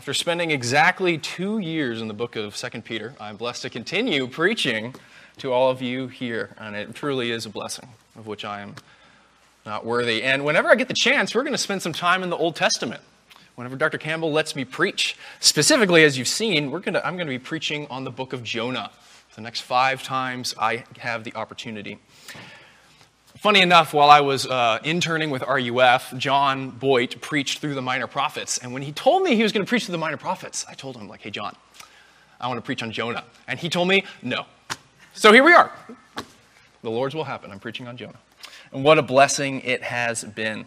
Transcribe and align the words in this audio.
After 0.00 0.14
spending 0.14 0.50
exactly 0.50 1.18
two 1.18 1.58
years 1.58 2.00
in 2.00 2.08
the 2.08 2.14
book 2.14 2.34
of 2.34 2.56
2 2.56 2.80
Peter, 2.80 3.14
I'm 3.20 3.36
blessed 3.36 3.60
to 3.60 3.68
continue 3.68 4.26
preaching 4.26 4.94
to 5.36 5.52
all 5.52 5.70
of 5.70 5.82
you 5.82 6.08
here, 6.08 6.56
and 6.56 6.74
it 6.74 6.94
truly 6.94 7.30
is 7.30 7.44
a 7.44 7.50
blessing 7.50 7.86
of 8.16 8.26
which 8.26 8.42
I 8.42 8.62
am 8.62 8.76
not 9.66 9.84
worthy. 9.84 10.22
And 10.22 10.42
whenever 10.42 10.70
I 10.70 10.74
get 10.76 10.88
the 10.88 10.94
chance, 10.94 11.34
we're 11.34 11.42
going 11.42 11.52
to 11.52 11.58
spend 11.58 11.82
some 11.82 11.92
time 11.92 12.22
in 12.22 12.30
the 12.30 12.36
Old 12.38 12.56
Testament. 12.56 13.02
Whenever 13.56 13.76
Dr. 13.76 13.98
Campbell 13.98 14.32
lets 14.32 14.56
me 14.56 14.64
preach, 14.64 15.18
specifically 15.38 16.02
as 16.02 16.16
you've 16.16 16.28
seen, 16.28 16.70
we're 16.70 16.80
going 16.80 16.94
to, 16.94 17.06
I'm 17.06 17.16
going 17.16 17.26
to 17.26 17.34
be 17.34 17.38
preaching 17.38 17.86
on 17.90 18.04
the 18.04 18.10
book 18.10 18.32
of 18.32 18.42
Jonah 18.42 18.92
the 19.34 19.42
next 19.42 19.60
five 19.60 20.02
times 20.02 20.54
I 20.58 20.84
have 21.00 21.24
the 21.24 21.34
opportunity. 21.34 21.98
Funny 23.40 23.62
enough, 23.62 23.94
while 23.94 24.10
I 24.10 24.20
was 24.20 24.46
uh, 24.46 24.80
interning 24.84 25.30
with 25.30 25.40
RUF, 25.40 26.12
John 26.18 26.68
Boyd 26.68 27.22
preached 27.22 27.60
through 27.60 27.72
the 27.72 27.80
Minor 27.80 28.06
Prophets. 28.06 28.58
And 28.58 28.74
when 28.74 28.82
he 28.82 28.92
told 28.92 29.22
me 29.22 29.34
he 29.34 29.42
was 29.42 29.50
going 29.50 29.64
to 29.64 29.68
preach 29.68 29.86
through 29.86 29.92
the 29.92 29.98
Minor 29.98 30.18
Prophets, 30.18 30.66
I 30.68 30.74
told 30.74 30.94
him, 30.94 31.08
like, 31.08 31.22
hey, 31.22 31.30
John, 31.30 31.56
I 32.38 32.48
want 32.48 32.58
to 32.58 32.62
preach 32.62 32.82
on 32.82 32.92
Jonah. 32.92 33.24
And 33.48 33.58
he 33.58 33.70
told 33.70 33.88
me, 33.88 34.04
no. 34.20 34.44
So 35.14 35.32
here 35.32 35.42
we 35.42 35.54
are. 35.54 35.72
The 36.82 36.90
Lord's 36.90 37.14
will 37.14 37.24
happen. 37.24 37.50
I'm 37.50 37.60
preaching 37.60 37.88
on 37.88 37.96
Jonah. 37.96 38.18
And 38.74 38.84
what 38.84 38.98
a 38.98 39.02
blessing 39.02 39.62
it 39.62 39.82
has 39.84 40.22
been. 40.22 40.66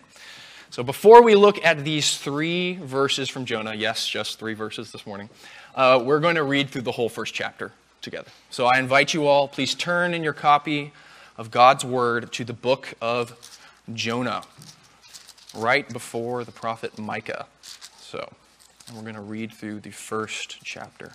So 0.71 0.81
before 0.81 1.21
we 1.21 1.35
look 1.35 1.63
at 1.63 1.85
these 1.85 2.17
three 2.17 2.77
verses 2.77 3.29
from 3.29 3.45
Jonah, 3.45 3.75
yes, 3.75 4.07
just 4.07 4.39
three 4.39 4.55
verses 4.55 4.91
this 4.91 5.05
morning, 5.05 5.29
uh, 5.75 6.01
we're 6.03 6.19
going 6.19 6.37
to 6.37 6.43
read 6.43 6.71
through 6.71 6.81
the 6.81 6.91
whole 6.93 7.07
first 7.07 7.35
chapter 7.35 7.71
together. 8.01 8.31
So 8.49 8.65
I 8.65 8.79
invite 8.79 9.13
you 9.13 9.27
all, 9.27 9.47
please 9.47 9.75
turn 9.75 10.15
in 10.15 10.23
your 10.23 10.33
copy 10.33 10.91
of 11.37 11.51
God's 11.51 11.83
Word 11.83 12.31
to 12.33 12.43
the 12.43 12.53
book 12.53 12.93
of 13.01 13.59
Jonah, 13.93 14.43
right 15.55 15.87
before 15.91 16.43
the 16.43 16.51
prophet 16.51 16.97
Micah. 16.97 17.47
So, 17.97 18.33
and 18.87 18.95
we're 18.95 19.03
going 19.03 19.15
to 19.15 19.21
read 19.21 19.51
through 19.51 19.79
the 19.79 19.91
first 19.91 20.59
chapter. 20.63 21.13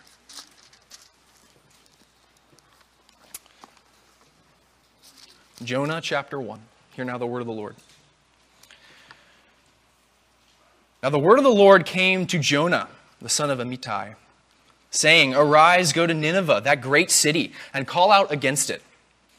Jonah 5.63 6.01
chapter 6.01 6.41
1. 6.41 6.61
Hear 6.95 7.05
now 7.05 7.19
the 7.19 7.27
word 7.27 7.41
of 7.41 7.47
the 7.47 7.53
Lord. 7.53 7.77
Now 11.03 11.11
the 11.11 11.19
word 11.19 11.39
of 11.39 11.45
the 11.45 11.51
Lord 11.51 11.85
came 11.85 12.27
to 12.27 12.39
Jonah, 12.39 12.89
the 13.21 13.29
son 13.29 13.51
of 13.51 13.59
Amittai, 13.59 14.15
saying, 14.91 15.35
Arise, 15.35 15.93
go 15.93 16.07
to 16.07 16.15
Nineveh, 16.15 16.61
that 16.65 16.81
great 16.81 17.11
city, 17.11 17.53
and 17.73 17.87
call 17.87 18.11
out 18.11 18.33
against 18.33 18.71
it 18.71 18.83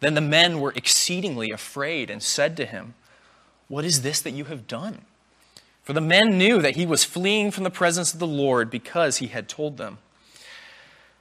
Then 0.00 0.14
the 0.14 0.20
men 0.20 0.60
were 0.60 0.72
exceedingly 0.74 1.50
afraid 1.50 2.10
and 2.10 2.22
said 2.22 2.56
to 2.56 2.66
him, 2.66 2.94
What 3.68 3.84
is 3.84 4.02
this 4.02 4.20
that 4.22 4.32
you 4.32 4.44
have 4.46 4.66
done? 4.66 5.02
For 5.82 5.92
the 5.92 6.00
men 6.00 6.38
knew 6.38 6.60
that 6.62 6.76
he 6.76 6.86
was 6.86 7.04
fleeing 7.04 7.50
from 7.50 7.64
the 7.64 7.70
presence 7.70 8.12
of 8.12 8.18
the 8.18 8.26
Lord 8.26 8.70
because 8.70 9.18
he 9.18 9.28
had 9.28 9.48
told 9.48 9.76
them. 9.76 9.98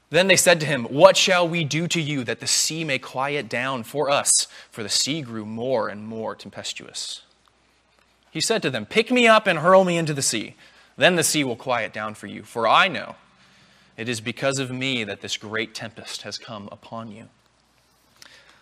Then 0.10 0.28
they 0.28 0.36
said 0.36 0.60
to 0.60 0.66
him, 0.66 0.86
What 0.86 1.18
shall 1.18 1.48
we 1.48 1.64
do 1.64 1.88
to 1.88 2.02
you 2.02 2.24
that 2.24 2.40
the 2.40 2.48
sea 2.48 2.84
may 2.84 3.00
quiet 3.00 3.48
down 3.48 3.84
for 3.84 4.10
us? 4.10 4.48
For 4.72 4.82
the 4.82 4.90
sea 4.90 5.22
grew 5.22 5.46
more 5.46 5.88
and 5.88 6.08
more 6.08 6.36
tempestuous. 6.36 7.22
He 8.32 8.42
said 8.42 8.62
to 8.64 8.70
them, 8.70 8.86
Pick 8.86 9.12
me 9.12 9.28
up 9.28 9.48
and 9.48 9.60
hurl 9.60 9.84
me 9.84 9.98
into 9.98 10.14
the 10.14 10.22
sea. 10.22 10.56
Then 10.98 11.16
the 11.16 11.24
sea 11.24 11.44
will 11.44 11.56
quiet 11.56 11.94
down 11.94 12.16
for 12.16 12.28
you, 12.28 12.44
for 12.44 12.68
I 12.68 12.88
know 12.88 13.16
it 13.98 14.10
is 14.10 14.22
because 14.22 14.60
of 14.60 14.72
me 14.72 15.04
that 15.04 15.22
this 15.22 15.38
great 15.38 15.74
tempest 15.74 16.24
has 16.24 16.38
come 16.38 16.70
upon 16.72 17.12
you. 17.12 17.28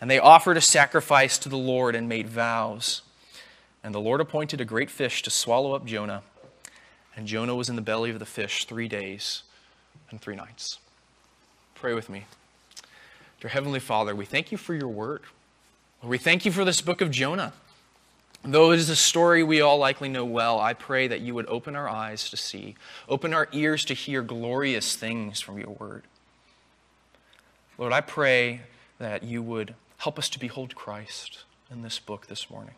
and 0.00 0.10
they 0.10 0.18
offered 0.18 0.56
a 0.56 0.60
sacrifice 0.60 1.38
to 1.38 1.48
the 1.48 1.58
Lord 1.58 1.94
and 1.94 2.08
made 2.08 2.28
vows. 2.28 3.02
And 3.82 3.94
the 3.94 4.00
Lord 4.00 4.20
appointed 4.20 4.60
a 4.60 4.64
great 4.64 4.90
fish 4.90 5.22
to 5.22 5.30
swallow 5.30 5.74
up 5.74 5.84
Jonah. 5.84 6.22
And 7.16 7.26
Jonah 7.26 7.54
was 7.54 7.68
in 7.68 7.76
the 7.76 7.82
belly 7.82 8.10
of 8.10 8.18
the 8.18 8.26
fish 8.26 8.64
three 8.64 8.88
days 8.88 9.42
and 10.10 10.20
three 10.20 10.36
nights. 10.36 10.78
Pray 11.74 11.94
with 11.94 12.08
me. 12.08 12.26
Dear 13.40 13.50
Heavenly 13.50 13.80
Father, 13.80 14.14
we 14.14 14.24
thank 14.24 14.52
you 14.52 14.58
for 14.58 14.74
your 14.74 14.88
word. 14.88 15.22
We 16.02 16.18
thank 16.18 16.44
you 16.44 16.52
for 16.52 16.64
this 16.64 16.80
book 16.80 17.00
of 17.00 17.10
Jonah. 17.10 17.52
Though 18.44 18.70
it 18.70 18.78
is 18.78 18.88
a 18.88 18.96
story 18.96 19.42
we 19.42 19.60
all 19.60 19.78
likely 19.78 20.08
know 20.08 20.24
well, 20.24 20.60
I 20.60 20.74
pray 20.74 21.08
that 21.08 21.20
you 21.20 21.34
would 21.34 21.46
open 21.48 21.74
our 21.74 21.88
eyes 21.88 22.30
to 22.30 22.36
see, 22.36 22.76
open 23.08 23.34
our 23.34 23.48
ears 23.52 23.84
to 23.86 23.94
hear 23.94 24.22
glorious 24.22 24.94
things 24.94 25.40
from 25.40 25.58
your 25.58 25.70
word. 25.70 26.04
Lord, 27.78 27.92
I 27.92 28.00
pray 28.00 28.60
that 28.98 29.24
you 29.24 29.42
would 29.42 29.74
Help 29.98 30.18
us 30.18 30.28
to 30.30 30.38
behold 30.38 30.76
Christ 30.76 31.44
in 31.70 31.82
this 31.82 31.98
book 31.98 32.28
this 32.28 32.48
morning. 32.48 32.74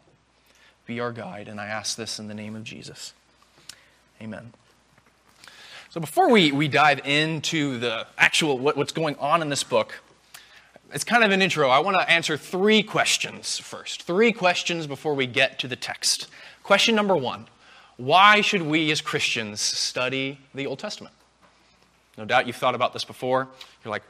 Be 0.87 1.01
our 1.01 1.13
guide, 1.13 1.49
and 1.49 1.61
I 1.61 1.67
ask 1.67 1.97
this 1.97 2.19
in 2.19 2.29
the 2.29 2.35
name 2.35 2.57
of 2.57 2.65
Jesus. 2.65 3.13
Amen. 4.23 4.53
So, 5.91 6.01
before 6.01 6.31
we, 6.31 6.51
we 6.51 6.67
dive 6.67 7.07
into 7.07 7.79
the 7.79 8.07
actual 8.17 8.59
what, 8.59 8.77
what's 8.77 8.93
going 8.93 9.17
on 9.17 9.43
in 9.43 9.51
this 9.51 9.63
book, 9.63 10.01
it's 10.95 11.05
kind 11.05 11.23
of 11.23 11.31
an 11.31 11.43
intro. 11.43 11.69
I 11.69 11.79
want 11.81 11.99
to 11.99 12.11
answer 12.11 12.39
three 12.39 12.83
questions 12.83 13.59
first. 13.59 14.05
Three 14.05 14.33
questions 14.33 14.87
before 14.87 15.15
we 15.15 15.27
get 15.27 15.59
to 15.59 15.69
the 15.69 15.77
text. 15.77 16.29
Question 16.63 16.95
number 16.95 17.17
one 17.17 17.47
Why 17.99 18.41
should 18.41 18.63
we 18.63 18.91
as 18.91 19.03
Christians 19.03 19.61
study 19.61 20.39
the 20.55 20.67
Old 20.67 20.79
Testament? 20.79 21.15
No 22.17 22.25
doubt 22.25 22.47
you've 22.47 22.57
thought 22.57 22.75
about 22.75 22.95
this 22.95 23.05
before. 23.05 23.49
You're 23.85 23.91
like, 23.91 24.05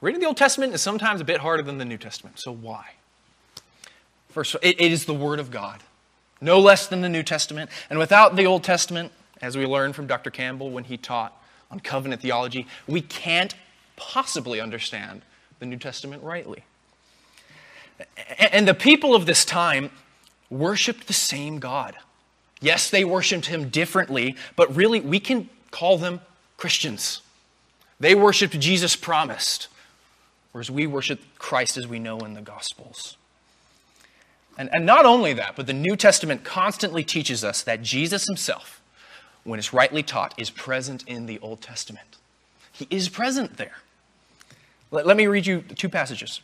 Reading 0.00 0.20
the 0.20 0.26
Old 0.26 0.36
Testament 0.36 0.72
is 0.72 0.80
sometimes 0.80 1.20
a 1.20 1.24
bit 1.24 1.38
harder 1.38 1.62
than 1.62 1.78
the 1.78 1.84
New 1.84 1.98
Testament. 1.98 2.38
So 2.38 2.52
why? 2.52 2.92
First, 4.30 4.56
it, 4.62 4.80
it 4.80 4.92
is 4.92 5.04
the 5.04 5.14
Word 5.14 5.38
of 5.40 5.50
God, 5.50 5.82
no 6.40 6.58
less 6.58 6.86
than 6.86 7.00
the 7.00 7.08
New 7.08 7.22
Testament. 7.22 7.70
And 7.90 7.98
without 7.98 8.36
the 8.36 8.46
Old 8.46 8.64
Testament, 8.64 9.12
as 9.42 9.56
we 9.56 9.66
learned 9.66 9.94
from 9.94 10.06
Dr. 10.06 10.30
Campbell 10.30 10.70
when 10.70 10.84
he 10.84 10.96
taught 10.96 11.36
on 11.70 11.80
covenant 11.80 12.22
theology, 12.22 12.66
we 12.86 13.00
can't 13.00 13.54
possibly 13.96 14.60
understand 14.60 15.22
the 15.58 15.66
New 15.66 15.76
Testament 15.76 16.22
rightly. 16.22 16.64
And 18.38 18.66
the 18.66 18.74
people 18.74 19.14
of 19.14 19.26
this 19.26 19.44
time 19.44 19.90
worshiped 20.48 21.06
the 21.06 21.12
same 21.12 21.58
God. 21.58 21.96
Yes, 22.60 22.90
they 22.90 23.04
worshiped 23.04 23.46
him 23.46 23.68
differently, 23.68 24.36
but 24.56 24.74
really 24.74 25.00
we 25.00 25.20
can 25.20 25.48
call 25.70 25.98
them 25.98 26.20
Christians. 26.56 27.22
They 27.98 28.14
worshiped 28.14 28.58
Jesus 28.58 28.96
promised, 28.96 29.68
whereas 30.52 30.70
we 30.70 30.86
worship 30.86 31.20
Christ 31.38 31.76
as 31.76 31.86
we 31.86 31.98
know 31.98 32.18
in 32.20 32.34
the 32.34 32.42
Gospels. 32.42 33.16
And, 34.58 34.68
and 34.72 34.84
not 34.84 35.06
only 35.06 35.32
that, 35.34 35.56
but 35.56 35.66
the 35.66 35.72
New 35.72 35.96
Testament 35.96 36.44
constantly 36.44 37.04
teaches 37.04 37.44
us 37.44 37.62
that 37.62 37.82
Jesus 37.82 38.26
himself, 38.26 38.82
when 39.44 39.58
it's 39.58 39.72
rightly 39.72 40.02
taught, 40.02 40.34
is 40.38 40.50
present 40.50 41.04
in 41.06 41.26
the 41.26 41.38
Old 41.40 41.60
Testament. 41.60 42.16
He 42.72 42.86
is 42.90 43.08
present 43.08 43.56
there. 43.56 43.78
Let, 44.90 45.06
let 45.06 45.16
me 45.16 45.26
read 45.26 45.46
you 45.46 45.62
two 45.62 45.88
passages. 45.88 46.40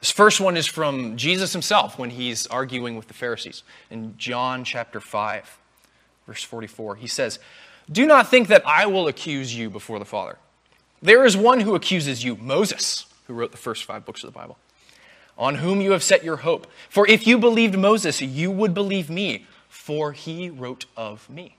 This 0.00 0.10
first 0.10 0.40
one 0.40 0.56
is 0.56 0.66
from 0.66 1.16
Jesus 1.16 1.52
himself 1.52 1.98
when 1.98 2.10
he's 2.10 2.46
arguing 2.46 2.96
with 2.96 3.08
the 3.08 3.14
Pharisees 3.14 3.62
in 3.90 4.14
John 4.18 4.62
chapter 4.62 5.00
5, 5.00 5.58
verse 6.26 6.42
44. 6.42 6.96
He 6.96 7.06
says, 7.06 7.38
Do 7.90 8.06
not 8.06 8.28
think 8.28 8.48
that 8.48 8.66
I 8.66 8.86
will 8.86 9.08
accuse 9.08 9.56
you 9.56 9.70
before 9.70 9.98
the 9.98 10.04
Father. 10.04 10.38
There 11.02 11.24
is 11.24 11.36
one 11.36 11.60
who 11.60 11.74
accuses 11.74 12.24
you, 12.24 12.36
Moses, 12.36 13.05
who 13.26 13.34
wrote 13.34 13.50
the 13.52 13.58
first 13.58 13.84
five 13.84 14.04
books 14.04 14.22
of 14.22 14.32
the 14.32 14.38
Bible, 14.38 14.58
on 15.36 15.56
whom 15.56 15.80
you 15.80 15.92
have 15.92 16.02
set 16.02 16.24
your 16.24 16.36
hope. 16.38 16.66
For 16.88 17.06
if 17.08 17.26
you 17.26 17.38
believed 17.38 17.78
Moses, 17.78 18.22
you 18.22 18.50
would 18.50 18.74
believe 18.74 19.10
me, 19.10 19.46
for 19.68 20.12
he 20.12 20.48
wrote 20.50 20.86
of 20.96 21.28
me. 21.28 21.56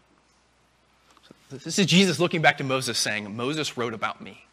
So 1.50 1.58
this 1.58 1.80
is 1.80 1.86
Jesus 1.86 2.19
looking 2.19 2.42
back 2.42 2.58
to 2.58 2.64
Moses 2.64 2.98
saying, 2.98 3.36
Moses 3.36 3.78
wrote 3.78 3.94
about 3.94 4.22
me. 4.22 4.46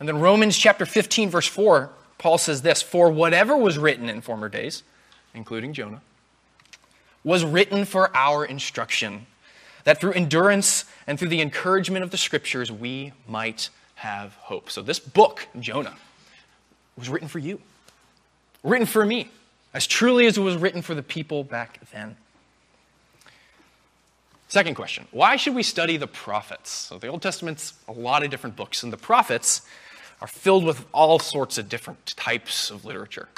And 0.00 0.08
then 0.08 0.18
Romans 0.18 0.56
chapter 0.56 0.84
15, 0.84 1.30
verse 1.30 1.46
4, 1.46 1.90
Paul 2.18 2.38
says 2.38 2.62
this 2.62 2.82
For 2.82 3.10
whatever 3.10 3.56
was 3.56 3.78
written 3.78 4.08
in 4.08 4.20
former 4.20 4.48
days, 4.48 4.82
including 5.34 5.72
Jonah, 5.72 6.02
was 7.22 7.44
written 7.44 7.84
for 7.84 8.14
our 8.16 8.44
instruction, 8.44 9.26
that 9.84 10.00
through 10.00 10.12
endurance 10.12 10.84
and 11.06 11.18
through 11.18 11.28
the 11.28 11.40
encouragement 11.40 12.04
of 12.04 12.10
the 12.10 12.18
scriptures 12.18 12.70
we 12.70 13.12
might 13.26 13.70
have 13.94 14.34
hope. 14.34 14.70
So 14.70 14.82
this 14.82 14.98
book, 14.98 15.46
Jonah, 15.58 15.96
was 16.96 17.08
written 17.08 17.28
for 17.28 17.38
you, 17.38 17.60
written 18.62 18.86
for 18.86 19.04
me, 19.04 19.30
as 19.72 19.86
truly 19.86 20.26
as 20.26 20.38
it 20.38 20.40
was 20.40 20.56
written 20.56 20.82
for 20.82 20.94
the 20.94 21.02
people 21.02 21.44
back 21.44 21.80
then. 21.92 22.16
Second 24.48 24.74
question 24.74 25.06
Why 25.10 25.36
should 25.36 25.54
we 25.54 25.62
study 25.62 25.96
the 25.96 26.06
prophets? 26.06 26.70
So 26.70 26.98
the 26.98 27.08
Old 27.08 27.22
Testament's 27.22 27.74
a 27.88 27.92
lot 27.92 28.22
of 28.22 28.30
different 28.30 28.56
books, 28.56 28.82
and 28.82 28.92
the 28.92 28.96
prophets 28.96 29.62
are 30.20 30.28
filled 30.28 30.64
with 30.64 30.84
all 30.92 31.18
sorts 31.18 31.58
of 31.58 31.68
different 31.68 32.14
types 32.16 32.70
of 32.70 32.84
literature. 32.84 33.28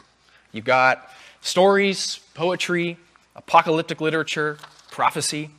You've 0.52 0.64
got 0.64 1.10
stories, 1.40 2.20
poetry, 2.34 2.98
apocalyptic 3.34 4.00
literature, 4.00 4.58
prophecy. 4.90 5.50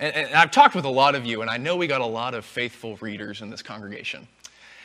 And, 0.00 0.16
and, 0.16 0.34
I've 0.34 0.50
talked 0.50 0.74
with 0.74 0.86
a 0.86 0.90
lot 0.90 1.14
of 1.14 1.26
you, 1.26 1.42
and 1.42 1.50
I 1.50 1.58
know 1.58 1.76
we 1.76 1.86
got 1.86 2.00
a 2.00 2.06
lot 2.06 2.34
of 2.34 2.44
faithful 2.44 2.96
readers 2.96 3.42
in 3.42 3.50
this 3.50 3.62
congregation. 3.62 4.26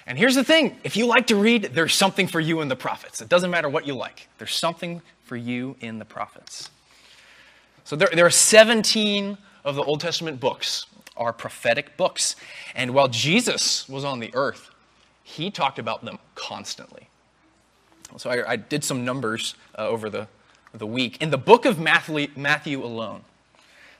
And 0.06 0.18
here's 0.18 0.36
the 0.36 0.44
thing 0.44 0.78
if 0.84 0.96
you 0.96 1.08
like 1.08 1.28
to 1.28 1.36
read, 1.36 1.64
there's 1.74 1.96
something 1.96 2.28
for 2.28 2.40
you 2.40 2.62
in 2.62 2.68
the 2.68 2.76
prophets. 2.76 3.22
It 3.22 3.30
doesn't 3.30 3.50
matter 3.50 3.70
what 3.70 3.88
you 3.88 3.96
like, 3.96 4.28
there's 4.38 4.54
something 4.54 5.02
for 5.24 5.36
you 5.36 5.76
in 5.80 5.98
the 5.98 6.06
prophets. 6.06 6.70
So 7.86 7.96
there, 7.96 8.10
there 8.14 8.26
are 8.26 8.32
17 8.32 9.38
of 9.64 9.76
the 9.76 9.84
Old 9.84 10.02
Testament 10.02 10.40
books 10.40 10.86
are 11.18 11.32
prophetic 11.32 11.96
books. 11.98 12.36
And 12.76 12.94
while 12.94 13.08
Jesus 13.08 13.88
was 13.88 14.04
on 14.04 14.20
the 14.20 14.32
earth, 14.34 14.70
he 15.24 15.50
talked 15.50 15.80
about 15.80 16.04
them 16.04 16.20
constantly. 16.36 17.08
So 18.18 18.30
I, 18.30 18.52
I 18.52 18.56
did 18.58 18.84
some 18.84 19.06
numbers 19.06 19.56
uh, 19.78 19.88
over 19.88 20.10
the, 20.10 20.28
the 20.74 20.86
week. 20.86 21.22
In 21.22 21.32
the 21.32 21.38
book 21.38 21.66
of 21.66 21.80
Matthew, 21.80 22.28
Matthew 22.36 22.84
alone, 22.84 23.22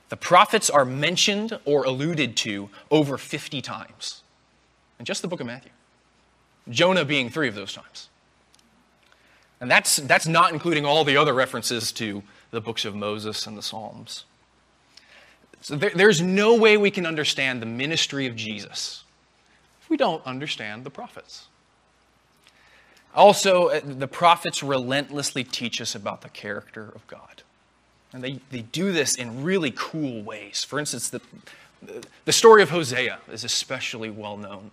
the 0.08 0.16
prophets 0.16 0.70
are 0.70 0.84
mentioned 0.84 1.58
or 1.64 1.84
alluded 1.84 2.36
to 2.38 2.70
over 2.90 3.18
50 3.18 3.60
times. 3.60 4.22
In 4.98 5.04
just 5.04 5.22
the 5.22 5.28
book 5.28 5.40
of 5.40 5.46
Matthew. 5.46 5.72
Jonah 6.68 7.04
being 7.04 7.30
three 7.30 7.48
of 7.48 7.54
those 7.54 7.72
times. 7.72 8.08
And 9.60 9.70
that's, 9.70 9.96
that's 9.96 10.26
not 10.26 10.52
including 10.52 10.84
all 10.84 11.04
the 11.04 11.16
other 11.16 11.32
references 11.32 11.92
to 11.92 12.22
the 12.50 12.60
books 12.60 12.84
of 12.84 12.94
Moses 12.94 13.46
and 13.46 13.56
the 13.56 13.62
Psalms. 13.62 14.24
So 15.60 15.76
there, 15.76 15.90
there's 15.94 16.20
no 16.20 16.54
way 16.54 16.76
we 16.76 16.90
can 16.90 17.06
understand 17.06 17.60
the 17.60 17.66
ministry 17.66 18.26
of 18.26 18.36
Jesus 18.36 19.04
if 19.82 19.90
we 19.90 19.96
don't 19.96 20.24
understand 20.26 20.84
the 20.84 20.90
prophets. 20.90 21.48
Also, 23.14 23.68
uh, 23.68 23.80
the 23.82 24.08
prophets 24.08 24.62
relentlessly 24.62 25.42
teach 25.42 25.80
us 25.80 25.94
about 25.94 26.20
the 26.20 26.28
character 26.28 26.92
of 26.94 27.06
God. 27.06 27.42
And 28.16 28.24
they, 28.24 28.40
they 28.50 28.62
do 28.62 28.92
this 28.92 29.16
in 29.16 29.44
really 29.44 29.74
cool 29.76 30.22
ways. 30.22 30.64
For 30.64 30.78
instance, 30.78 31.10
the, 31.10 31.20
the 32.24 32.32
story 32.32 32.62
of 32.62 32.70
Hosea 32.70 33.18
is 33.30 33.44
especially 33.44 34.08
well 34.08 34.38
known 34.38 34.70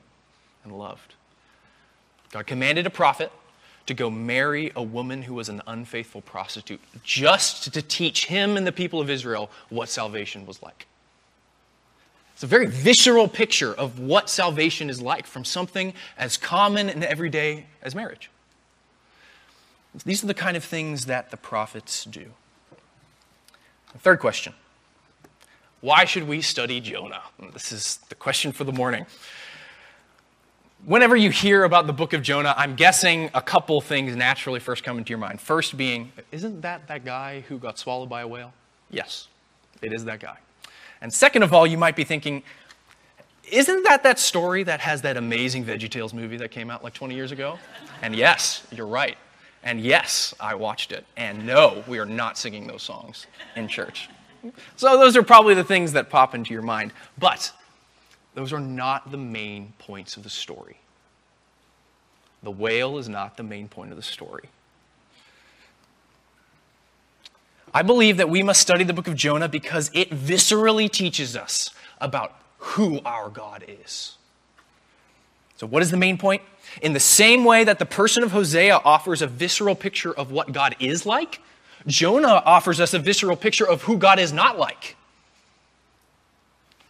and 0.64 0.80
loved. 0.80 1.16
God 2.32 2.48
commanded 2.48 2.88
a 2.88 2.90
prophet 2.90 3.34
to 3.88 3.94
go 3.94 4.10
marry 4.10 4.72
a 4.78 4.82
woman 4.82 5.24
who 5.24 5.34
was 5.34 5.50
an 5.50 5.62
unfaithful 5.68 6.22
prostitute 6.22 6.80
just 7.04 7.74
to 7.74 7.82
teach 7.82 8.28
him 8.28 8.56
and 8.56 8.66
the 8.66 8.72
people 8.72 9.02
of 9.02 9.10
Israel 9.10 9.52
what 9.68 9.90
salvation 9.90 10.46
was 10.46 10.64
like. 10.64 10.88
It's 12.36 12.44
a 12.44 12.48
very 12.48 12.68
visceral 12.68 13.28
picture 13.28 13.74
of 13.74 14.00
what 14.00 14.30
salvation 14.30 14.90
is 14.90 15.02
like 15.02 15.28
from 15.28 15.44
something 15.44 15.94
as 16.18 16.38
common 16.38 16.88
and 16.88 17.04
everyday 17.04 17.66
as 17.82 17.94
marriage. 17.94 18.30
These 20.06 20.24
are 20.24 20.28
the 20.28 20.34
kind 20.34 20.56
of 20.56 20.64
things 20.64 21.08
that 21.08 21.30
the 21.30 21.36
prophets 21.36 22.06
do. 22.06 22.32
Third 24.00 24.20
question 24.20 24.54
Why 25.82 26.06
should 26.06 26.28
we 26.28 26.42
study 26.42 26.80
Jonah? 26.80 27.22
This 27.54 27.72
is 27.72 27.98
the 28.10 28.16
question 28.16 28.52
for 28.52 28.64
the 28.64 28.74
morning. 28.74 29.06
Whenever 30.86 31.16
you 31.16 31.30
hear 31.30 31.64
about 31.64 31.88
the 31.88 31.94
book 31.94 32.12
of 32.12 32.22
Jonah, 32.22 32.54
I'm 32.58 32.76
guessing 32.76 33.30
a 33.34 33.42
couple 33.42 33.80
things 33.80 34.18
naturally 34.18 34.60
first 34.60 34.84
come 34.84 34.98
into 34.98 35.12
your 35.12 35.18
mind. 35.18 35.40
First 35.40 35.78
being, 35.78 36.12
isn't 36.34 36.62
that 36.62 36.88
that 36.88 37.06
guy 37.06 37.40
who 37.48 37.58
got 37.58 37.80
swallowed 37.80 38.10
by 38.10 38.22
a 38.22 38.28
whale? 38.28 38.54
Yes, 38.90 39.30
it 39.82 39.94
is 39.94 40.04
that 40.06 40.20
guy. 40.20 40.38
And 41.00 41.14
second 41.14 41.44
of 41.44 41.54
all, 41.54 41.66
you 41.66 41.78
might 41.78 41.96
be 41.96 42.04
thinking, 42.04 42.44
isn't 43.50 43.84
that 43.84 44.04
that 44.04 44.20
story 44.20 44.64
that 44.64 44.82
has 44.82 45.02
that 45.04 45.16
amazing 45.16 45.64
VeggieTales 45.64 46.14
movie 46.14 46.38
that 46.38 46.52
came 46.52 46.70
out 46.70 46.84
like 46.84 46.94
20 46.94 47.16
years 47.16 47.32
ago? 47.32 47.58
And 48.02 48.14
yes, 48.14 48.66
you're 48.72 48.88
right. 48.88 49.18
And 49.64 49.80
yes, 49.80 50.34
I 50.40 50.56
watched 50.56 50.92
it. 50.92 51.06
And 51.16 51.46
no, 51.46 51.84
we 51.88 52.00
are 52.00 52.06
not 52.06 52.38
singing 52.38 52.68
those 52.68 52.84
songs 52.84 53.28
in 53.56 53.68
church. 53.68 54.10
So 54.76 54.98
those 54.98 55.16
are 55.16 55.24
probably 55.24 55.54
the 55.54 55.64
things 55.64 55.94
that 55.94 56.10
pop 56.10 56.36
into 56.36 56.54
your 56.54 56.62
mind. 56.62 56.92
But 57.18 57.52
those 58.36 58.52
are 58.52 58.60
not 58.60 59.12
the 59.12 59.18
main 59.18 59.74
points 59.80 60.18
of 60.18 60.24
the 60.24 60.30
story. 60.30 60.78
The 62.42 62.52
whale 62.52 62.98
is 62.98 63.08
not 63.08 63.38
the 63.38 63.44
main 63.44 63.70
point 63.70 63.92
of 63.92 63.98
the 63.98 64.04
story. 64.04 64.50
I 67.74 67.82
believe 67.82 68.18
that 68.18 68.30
we 68.30 68.44
must 68.44 68.62
study 68.62 68.84
the 68.84 68.94
book 68.94 69.08
of 69.08 69.16
Jonah 69.16 69.48
because 69.48 69.90
it 69.94 70.10
viscerally 70.12 70.92
teaches 70.92 71.36
us 71.36 71.72
about 72.00 72.36
who 72.58 73.00
our 73.06 73.30
God 73.30 73.64
is. 73.68 74.18
So, 75.56 75.66
what 75.66 75.82
is 75.82 75.90
the 75.90 75.98
main 75.98 76.18
point? 76.18 76.42
In 76.82 76.94
the 76.94 77.00
same 77.00 77.46
way 77.46 77.64
that 77.64 77.80
the 77.80 77.86
person 77.86 78.24
of 78.24 78.32
Hosea 78.32 78.78
offers 78.84 79.22
a 79.22 79.28
visceral 79.28 79.76
picture 79.76 80.14
of 80.14 80.32
what 80.32 80.52
God 80.52 80.76
is 80.80 81.06
like, 81.06 81.40
Jonah 81.86 82.42
offers 82.46 82.80
us 82.80 82.94
a 82.94 83.00
visceral 83.00 83.36
picture 83.36 83.68
of 83.68 83.84
who 83.84 83.98
God 83.98 84.20
is 84.20 84.34
not 84.34 84.58
like. 84.58 84.96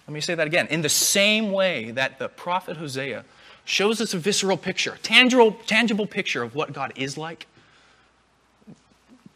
Let 0.08 0.14
me 0.14 0.22
say 0.22 0.36
that 0.36 0.48
again. 0.48 0.68
In 0.68 0.82
the 0.82 0.90
same 0.90 1.52
way 1.52 1.92
that 1.92 2.20
the 2.20 2.30
prophet 2.30 2.78
Hosea 2.78 3.24
shows 3.66 4.02
us 4.02 4.14
a 4.14 4.18
visceral 4.18 4.58
picture, 4.58 4.98
tangible, 5.02 5.54
tangible 5.66 6.06
picture 6.06 6.44
of 6.44 6.56
what 6.56 6.74
God 6.74 6.94
is 6.96 7.18
like, 7.18 7.48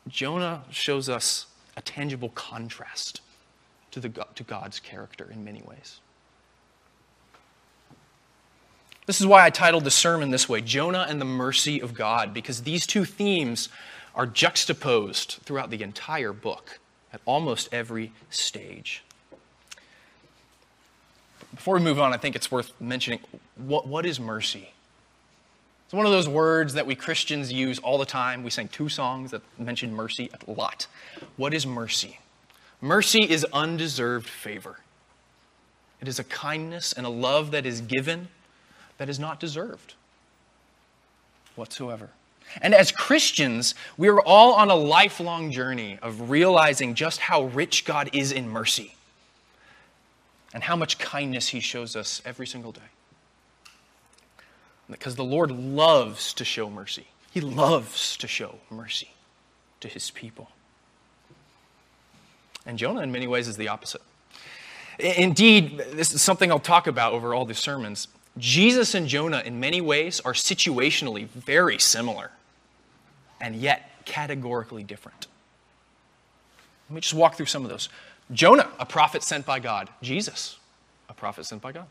Jonah 0.08 0.63
shows 0.70 1.10
us 1.10 1.48
a 1.75 1.82
tangible 1.82 2.30
contrast 2.30 3.22
to, 3.92 4.00
the, 4.00 4.10
to 4.36 4.44
God's 4.44 4.80
character 4.80 5.30
in 5.32 5.44
many 5.44 5.62
ways. 5.62 6.00
This 9.08 9.22
is 9.22 9.26
why 9.26 9.46
I 9.46 9.50
titled 9.50 9.86
the 9.86 9.92
sermon 9.92 10.32
this 10.32 10.50
way 10.50 10.62
Jonah 10.62 11.06
and 11.10 11.20
the 11.20 11.26
Mercy 11.26 11.80
of 11.80 11.94
God, 11.94 12.34
because 12.34 12.64
these 12.64 12.86
two 12.86 13.06
themes 13.06 13.70
are 14.14 14.26
juxtaposed 14.26 15.40
throughout 15.46 15.70
the 15.70 15.82
entire 15.82 16.34
book 16.34 16.80
at 17.14 17.22
almost 17.26 17.70
every 17.72 18.12
stage. 18.30 19.04
Before 21.56 21.76
we 21.76 21.82
move 21.82 22.00
on, 22.00 22.14
I 22.14 22.18
think 22.18 22.36
it's 22.36 22.52
worth 22.52 22.74
mentioning 22.82 23.20
what, 23.56 23.88
what 23.88 24.06
is 24.06 24.20
mercy? 24.20 24.72
It's 25.86 25.94
one 25.94 26.06
of 26.06 26.12
those 26.12 26.28
words 26.28 26.74
that 26.74 26.86
we 26.86 26.94
Christians 26.94 27.52
use 27.54 27.80
all 27.80 27.98
the 27.98 28.06
time. 28.06 28.44
We 28.44 28.50
sang 28.50 28.68
two 28.68 28.90
songs 28.90 29.32
that 29.32 29.42
mention 29.58 29.94
mercy 29.94 30.30
a 30.46 30.52
lot. 30.52 30.88
What 31.38 31.54
is 31.54 31.66
mercy? 31.66 32.20
Mercy 32.82 33.24
is 33.24 33.46
undeserved 33.54 34.28
favor. 34.28 34.80
It 36.02 36.10
is 36.10 36.20
a 36.20 36.26
kindness 36.26 36.92
and 36.92 37.06
a 37.06 37.10
love 37.10 37.52
that 37.52 37.66
is 37.66 37.80
given 37.80 38.28
that 38.98 39.10
is 39.10 39.20
not 39.20 39.39
deserved 39.39 39.94
whatsoever. 41.56 42.10
And 42.62 42.74
as 42.74 42.92
Christians, 42.92 43.75
we 43.98 44.08
are 44.08 44.22
all 44.22 44.54
on 44.54 44.70
a 44.70 44.75
lifelong 44.75 45.51
journey 45.51 46.00
of 46.01 46.30
realizing 46.30 46.96
just 46.96 47.20
how 47.20 47.44
rich 47.46 47.84
God 47.84 48.10
is 48.13 48.32
in 48.32 48.48
mercy 48.48 48.96
and 50.54 50.63
how 50.63 50.75
much 50.75 50.98
kindness 50.98 51.50
He 51.50 51.60
shows 51.60 51.96
us 51.96 52.22
every 52.25 52.48
single 52.48 52.72
day. 52.72 52.82
Because 54.89 55.16
the 55.16 55.24
Lord 55.24 55.51
loves 55.51 56.34
to 56.36 56.46
show 56.46 56.70
mercy, 56.70 57.08
He 57.32 57.42
loves 57.42 58.16
to 58.18 58.27
show 58.27 58.56
mercy 58.70 59.12
to 59.82 59.88
His 59.88 60.10
people. 60.12 60.50
And 62.66 62.77
Jonah, 62.77 63.01
in 63.01 63.12
many 63.12 63.27
ways, 63.27 63.48
is 63.48 63.58
the 63.58 63.68
opposite. 63.68 64.01
Indeed, 65.00 65.77
this 65.92 66.13
is 66.13 66.22
something 66.22 66.51
I'll 66.51 66.60
talk 66.60 66.88
about 66.88 67.13
over 67.13 67.34
all 67.34 67.46
the 67.46 67.54
sermons. 67.54 68.08
Jesus 68.38 68.94
and 68.94 69.08
Jonah, 69.08 69.41
in 69.46 69.60
many 69.60 69.82
ways, 69.82 70.20
are 70.22 70.34
situationally 70.34 71.27
very 71.27 71.79
similar 71.79 72.32
and 73.41 73.56
yet 73.56 73.91
categorically 74.06 74.84
different. 74.84 75.27
Let 76.89 76.96
me 76.96 77.01
just 77.01 77.13
walk 77.13 77.36
through 77.36 77.48
some 77.48 77.63
of 77.63 77.70
those. 77.70 77.89
Jonah, 78.32 78.70
a 78.79 78.86
prophet 78.86 79.24
sent 79.24 79.46
by 79.46 79.60
God. 79.60 79.89
Jesus, 80.01 80.58
a 81.10 81.13
prophet 81.13 81.46
sent 81.46 81.62
by 81.62 81.72
God. 81.72 81.88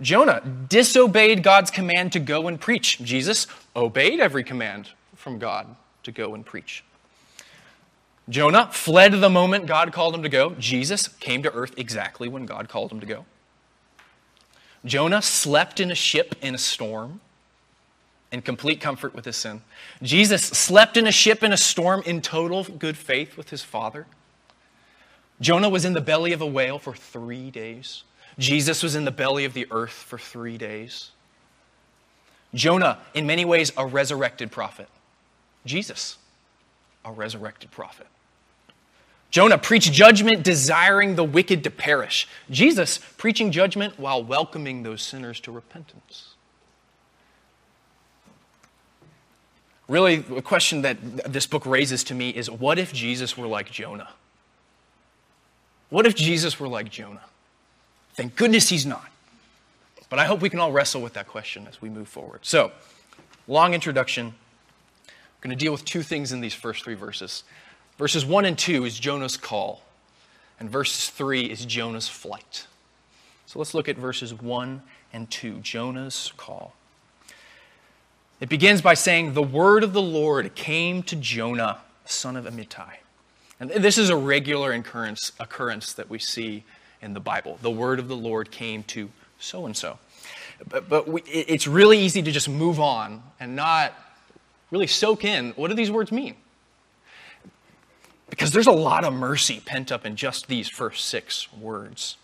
Jonah 0.00 0.40
disobeyed 0.68 1.42
God's 1.42 1.70
command 1.70 2.12
to 2.12 2.20
go 2.20 2.48
and 2.48 2.60
preach. 2.60 2.98
Jesus 3.02 3.46
obeyed 3.76 4.18
every 4.18 4.44
command 4.44 4.90
from 5.14 5.38
God 5.38 5.76
to 6.04 6.12
go 6.12 6.34
and 6.34 6.44
preach. 6.44 6.84
Jonah 8.28 8.68
fled 8.72 9.12
the 9.12 9.28
moment 9.28 9.66
God 9.66 9.92
called 9.92 10.14
him 10.14 10.22
to 10.22 10.28
go. 10.28 10.54
Jesus 10.58 11.08
came 11.08 11.42
to 11.42 11.52
earth 11.52 11.74
exactly 11.76 12.28
when 12.28 12.46
God 12.46 12.68
called 12.68 12.92
him 12.92 13.00
to 13.00 13.06
go. 13.06 13.26
Jonah 14.84 15.22
slept 15.22 15.80
in 15.80 15.90
a 15.90 15.94
ship 15.94 16.34
in 16.40 16.54
a 16.54 16.58
storm 16.58 17.20
in 18.32 18.42
complete 18.42 18.80
comfort 18.80 19.14
with 19.14 19.24
his 19.24 19.36
sin. 19.36 19.60
Jesus 20.02 20.42
slept 20.42 20.96
in 20.96 21.06
a 21.06 21.12
ship 21.12 21.42
in 21.42 21.52
a 21.52 21.56
storm 21.56 22.02
in 22.06 22.22
total 22.22 22.64
good 22.64 22.96
faith 22.96 23.36
with 23.36 23.50
his 23.50 23.62
Father. 23.62 24.06
Jonah 25.40 25.68
was 25.68 25.84
in 25.84 25.94
the 25.94 26.00
belly 26.00 26.32
of 26.32 26.40
a 26.40 26.46
whale 26.46 26.78
for 26.78 26.94
three 26.94 27.50
days. 27.50 28.04
Jesus 28.38 28.82
was 28.82 28.94
in 28.94 29.04
the 29.04 29.10
belly 29.10 29.44
of 29.44 29.54
the 29.54 29.66
earth 29.70 29.92
for 29.92 30.18
three 30.18 30.56
days. 30.56 31.10
Jonah, 32.54 32.98
in 33.14 33.26
many 33.26 33.44
ways, 33.44 33.72
a 33.76 33.86
resurrected 33.86 34.50
prophet. 34.50 34.88
Jesus, 35.66 36.18
a 37.04 37.12
resurrected 37.12 37.70
prophet. 37.70 38.06
Jonah 39.30 39.58
preached 39.58 39.92
judgment, 39.92 40.42
desiring 40.42 41.14
the 41.14 41.24
wicked 41.24 41.62
to 41.64 41.70
perish. 41.70 42.26
Jesus 42.50 42.98
preaching 43.16 43.52
judgment 43.52 43.98
while 43.98 44.22
welcoming 44.22 44.82
those 44.82 45.02
sinners 45.02 45.38
to 45.40 45.52
repentance. 45.52 46.34
Really, 49.86 50.16
the 50.16 50.42
question 50.42 50.82
that 50.82 51.32
this 51.32 51.46
book 51.46 51.66
raises 51.66 52.04
to 52.04 52.14
me 52.14 52.30
is 52.30 52.50
what 52.50 52.78
if 52.78 52.92
Jesus 52.92 53.36
were 53.36 53.46
like 53.46 53.70
Jonah? 53.70 54.08
What 55.88 56.06
if 56.06 56.14
Jesus 56.14 56.60
were 56.60 56.68
like 56.68 56.90
Jonah? 56.90 57.22
Thank 58.14 58.36
goodness 58.36 58.68
he's 58.68 58.86
not. 58.86 59.10
But 60.08 60.18
I 60.18 60.26
hope 60.26 60.40
we 60.40 60.50
can 60.50 60.60
all 60.60 60.72
wrestle 60.72 61.02
with 61.02 61.14
that 61.14 61.28
question 61.28 61.66
as 61.68 61.80
we 61.80 61.88
move 61.88 62.08
forward. 62.08 62.40
So, 62.42 62.72
long 63.46 63.74
introduction. 63.74 64.26
I'm 64.26 65.12
going 65.40 65.56
to 65.56 65.64
deal 65.64 65.72
with 65.72 65.84
two 65.84 66.02
things 66.02 66.32
in 66.32 66.40
these 66.40 66.54
first 66.54 66.84
three 66.84 66.94
verses. 66.94 67.44
Verses 68.00 68.24
1 68.24 68.46
and 68.46 68.56
2 68.56 68.86
is 68.86 68.98
Jonah's 68.98 69.36
call, 69.36 69.82
and 70.58 70.70
verses 70.70 71.10
3 71.10 71.42
is 71.50 71.66
Jonah's 71.66 72.08
flight. 72.08 72.66
So 73.44 73.58
let's 73.58 73.74
look 73.74 73.90
at 73.90 73.98
verses 73.98 74.32
1 74.32 74.80
and 75.12 75.30
2, 75.30 75.58
Jonah's 75.58 76.32
call. 76.38 76.72
It 78.40 78.48
begins 78.48 78.80
by 78.80 78.94
saying, 78.94 79.34
The 79.34 79.42
word 79.42 79.84
of 79.84 79.92
the 79.92 80.00
Lord 80.00 80.54
came 80.54 81.02
to 81.02 81.16
Jonah, 81.16 81.80
son 82.06 82.38
of 82.38 82.46
Amittai. 82.46 82.94
And 83.60 83.70
this 83.70 83.98
is 83.98 84.08
a 84.08 84.16
regular 84.16 84.72
occurrence, 84.72 85.32
occurrence 85.38 85.92
that 85.92 86.08
we 86.08 86.18
see 86.18 86.64
in 87.02 87.12
the 87.12 87.20
Bible. 87.20 87.58
The 87.60 87.70
word 87.70 87.98
of 87.98 88.08
the 88.08 88.16
Lord 88.16 88.50
came 88.50 88.82
to 88.84 89.10
so 89.38 89.66
and 89.66 89.76
so. 89.76 89.98
But, 90.66 90.88
but 90.88 91.06
we, 91.06 91.20
it's 91.24 91.66
really 91.66 91.98
easy 91.98 92.22
to 92.22 92.32
just 92.32 92.48
move 92.48 92.80
on 92.80 93.22
and 93.38 93.54
not 93.54 93.92
really 94.70 94.86
soak 94.86 95.22
in 95.22 95.50
what 95.50 95.68
do 95.68 95.74
these 95.74 95.90
words 95.90 96.10
mean? 96.10 96.36
Because 98.30 98.52
there's 98.52 98.66
a 98.66 98.72
lot 98.72 99.04
of 99.04 99.12
mercy 99.12 99.60
pent 99.64 99.92
up 99.92 100.06
in 100.06 100.16
just 100.16 100.48
these 100.48 100.68
first 100.68 101.04
six 101.04 101.52
words. 101.52 102.16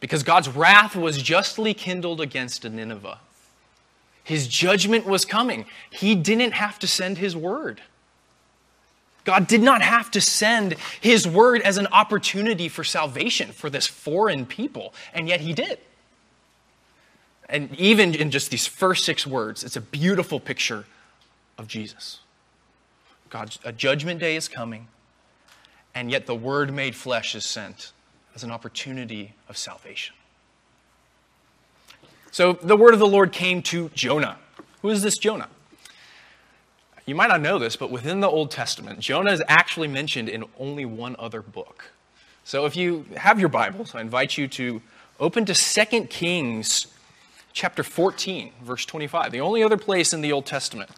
Because 0.00 0.22
God's 0.22 0.48
wrath 0.48 0.96
was 0.96 1.22
justly 1.22 1.74
kindled 1.74 2.20
against 2.20 2.64
Nineveh. 2.64 3.18
His 4.24 4.48
judgment 4.48 5.06
was 5.06 5.24
coming. 5.24 5.66
He 5.90 6.14
didn't 6.14 6.52
have 6.52 6.78
to 6.78 6.86
send 6.86 7.18
his 7.18 7.36
word. 7.36 7.82
God 9.24 9.46
did 9.46 9.62
not 9.62 9.82
have 9.82 10.10
to 10.12 10.20
send 10.20 10.76
his 11.00 11.28
word 11.28 11.60
as 11.60 11.76
an 11.76 11.86
opportunity 11.88 12.68
for 12.68 12.82
salvation 12.82 13.52
for 13.52 13.68
this 13.68 13.86
foreign 13.86 14.46
people, 14.46 14.94
and 15.12 15.28
yet 15.28 15.40
he 15.40 15.52
did. 15.52 15.78
And 17.48 17.74
even 17.78 18.14
in 18.14 18.30
just 18.30 18.50
these 18.50 18.66
first 18.66 19.04
six 19.04 19.26
words, 19.26 19.62
it's 19.62 19.76
a 19.76 19.80
beautiful 19.80 20.40
picture 20.40 20.86
of 21.58 21.66
Jesus. 21.66 22.20
God's 23.30 23.58
a 23.64 23.72
judgment 23.72 24.20
day 24.20 24.36
is 24.36 24.48
coming, 24.48 24.88
and 25.94 26.10
yet 26.10 26.26
the 26.26 26.34
word 26.34 26.74
made 26.74 26.94
flesh 26.94 27.34
is 27.34 27.44
sent 27.44 27.92
as 28.34 28.44
an 28.44 28.50
opportunity 28.50 29.34
of 29.48 29.56
salvation. 29.56 30.14
So 32.32 32.52
the 32.52 32.76
word 32.76 32.92
of 32.92 33.00
the 33.00 33.06
Lord 33.06 33.32
came 33.32 33.62
to 33.62 33.88
Jonah. 33.90 34.38
Who 34.82 34.90
is 34.90 35.02
this 35.02 35.18
Jonah? 35.18 35.48
You 37.06 37.14
might 37.14 37.28
not 37.28 37.40
know 37.40 37.58
this, 37.58 37.76
but 37.76 37.90
within 37.90 38.20
the 38.20 38.28
Old 38.28 38.50
Testament, 38.50 39.00
Jonah 39.00 39.32
is 39.32 39.42
actually 39.48 39.88
mentioned 39.88 40.28
in 40.28 40.44
only 40.58 40.84
one 40.84 41.16
other 41.18 41.42
book. 41.42 41.90
So 42.44 42.66
if 42.66 42.76
you 42.76 43.06
have 43.16 43.40
your 43.40 43.48
Bibles, 43.48 43.94
I 43.94 44.00
invite 44.00 44.38
you 44.38 44.46
to 44.48 44.80
open 45.18 45.44
to 45.46 45.54
2 45.54 46.06
Kings 46.06 46.86
chapter 47.52 47.82
14, 47.82 48.52
verse 48.62 48.84
25, 48.86 49.32
the 49.32 49.40
only 49.40 49.62
other 49.62 49.76
place 49.76 50.12
in 50.12 50.20
the 50.20 50.32
Old 50.32 50.46
Testament 50.46 50.90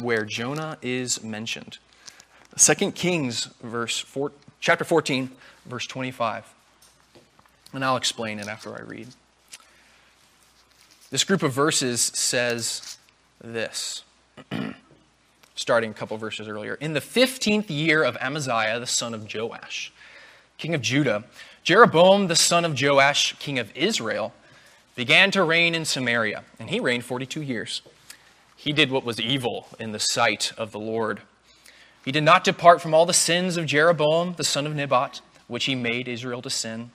where 0.00 0.24
Jonah 0.24 0.78
is 0.82 1.22
mentioned. 1.22 1.78
2 2.56 2.92
Kings 2.92 3.48
verse 3.62 3.98
four, 3.98 4.32
chapter 4.60 4.84
14 4.84 5.30
verse 5.66 5.86
25. 5.86 6.52
And 7.72 7.84
I'll 7.84 7.96
explain 7.96 8.38
it 8.38 8.48
after 8.48 8.74
I 8.74 8.82
read. 8.82 9.08
This 11.10 11.24
group 11.24 11.42
of 11.42 11.52
verses 11.52 12.00
says 12.00 12.98
this, 13.42 14.02
starting 15.54 15.90
a 15.90 15.94
couple 15.94 16.16
verses 16.16 16.48
earlier. 16.48 16.74
In 16.74 16.94
the 16.94 17.00
15th 17.00 17.66
year 17.68 18.02
of 18.02 18.16
Amaziah, 18.20 18.80
the 18.80 18.86
son 18.86 19.14
of 19.14 19.32
Joash, 19.32 19.92
king 20.58 20.74
of 20.74 20.80
Judah, 20.80 21.24
Jeroboam, 21.62 22.28
the 22.28 22.36
son 22.36 22.64
of 22.64 22.80
Joash, 22.80 23.34
king 23.38 23.58
of 23.58 23.76
Israel, 23.76 24.32
began 24.94 25.30
to 25.30 25.42
reign 25.42 25.74
in 25.74 25.84
Samaria, 25.84 26.42
and 26.58 26.70
he 26.70 26.80
reigned 26.80 27.04
42 27.04 27.42
years. 27.42 27.82
He 28.66 28.72
did 28.72 28.90
what 28.90 29.04
was 29.04 29.20
evil 29.20 29.68
in 29.78 29.92
the 29.92 30.00
sight 30.00 30.52
of 30.58 30.72
the 30.72 30.80
Lord. 30.80 31.20
He 32.04 32.10
did 32.10 32.24
not 32.24 32.42
depart 32.42 32.82
from 32.82 32.94
all 32.94 33.06
the 33.06 33.12
sins 33.12 33.56
of 33.56 33.64
Jeroboam, 33.64 34.34
the 34.36 34.42
son 34.42 34.66
of 34.66 34.74
Nebat, 34.74 35.20
which 35.46 35.66
he 35.66 35.76
made 35.76 36.08
Israel 36.08 36.42
to 36.42 36.50
sin. 36.50 36.90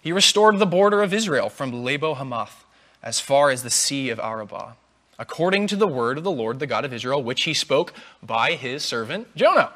He 0.00 0.12
restored 0.12 0.60
the 0.60 0.66
border 0.66 1.02
of 1.02 1.12
Israel 1.12 1.48
from 1.48 1.82
Lebo 1.82 2.14
Hamath 2.14 2.64
as 3.02 3.18
far 3.18 3.50
as 3.50 3.64
the 3.64 3.70
sea 3.70 4.08
of 4.08 4.20
Arabah, 4.20 4.76
according 5.18 5.66
to 5.66 5.74
the 5.74 5.88
word 5.88 6.16
of 6.16 6.22
the 6.22 6.30
Lord, 6.30 6.60
the 6.60 6.66
God 6.68 6.84
of 6.84 6.92
Israel, 6.92 7.24
which 7.24 7.42
he 7.42 7.54
spoke 7.54 7.92
by 8.22 8.52
his 8.52 8.84
servant 8.84 9.34
Jonah, 9.34 9.72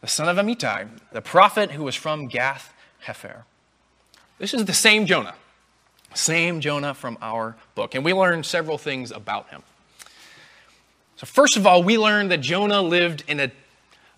the 0.00 0.08
son 0.08 0.28
of 0.28 0.36
Amittai, 0.36 0.88
the 1.12 1.22
prophet 1.22 1.70
who 1.70 1.84
was 1.84 1.94
from 1.94 2.26
Gath 2.26 2.74
Hepher. 3.06 3.44
This 4.40 4.52
is 4.52 4.64
the 4.64 4.72
same 4.72 5.06
Jonah, 5.06 5.36
same 6.12 6.58
Jonah 6.58 6.92
from 6.92 7.18
our 7.22 7.54
book, 7.76 7.94
and 7.94 8.04
we 8.04 8.12
learn 8.12 8.42
several 8.42 8.78
things 8.78 9.12
about 9.12 9.50
him. 9.50 9.62
So, 11.24 11.28
first 11.28 11.56
of 11.56 11.66
all, 11.66 11.82
we 11.82 11.96
learn 11.96 12.28
that 12.28 12.42
Jonah 12.42 12.82
lived 12.82 13.24
in 13.28 13.40
a, 13.40 13.50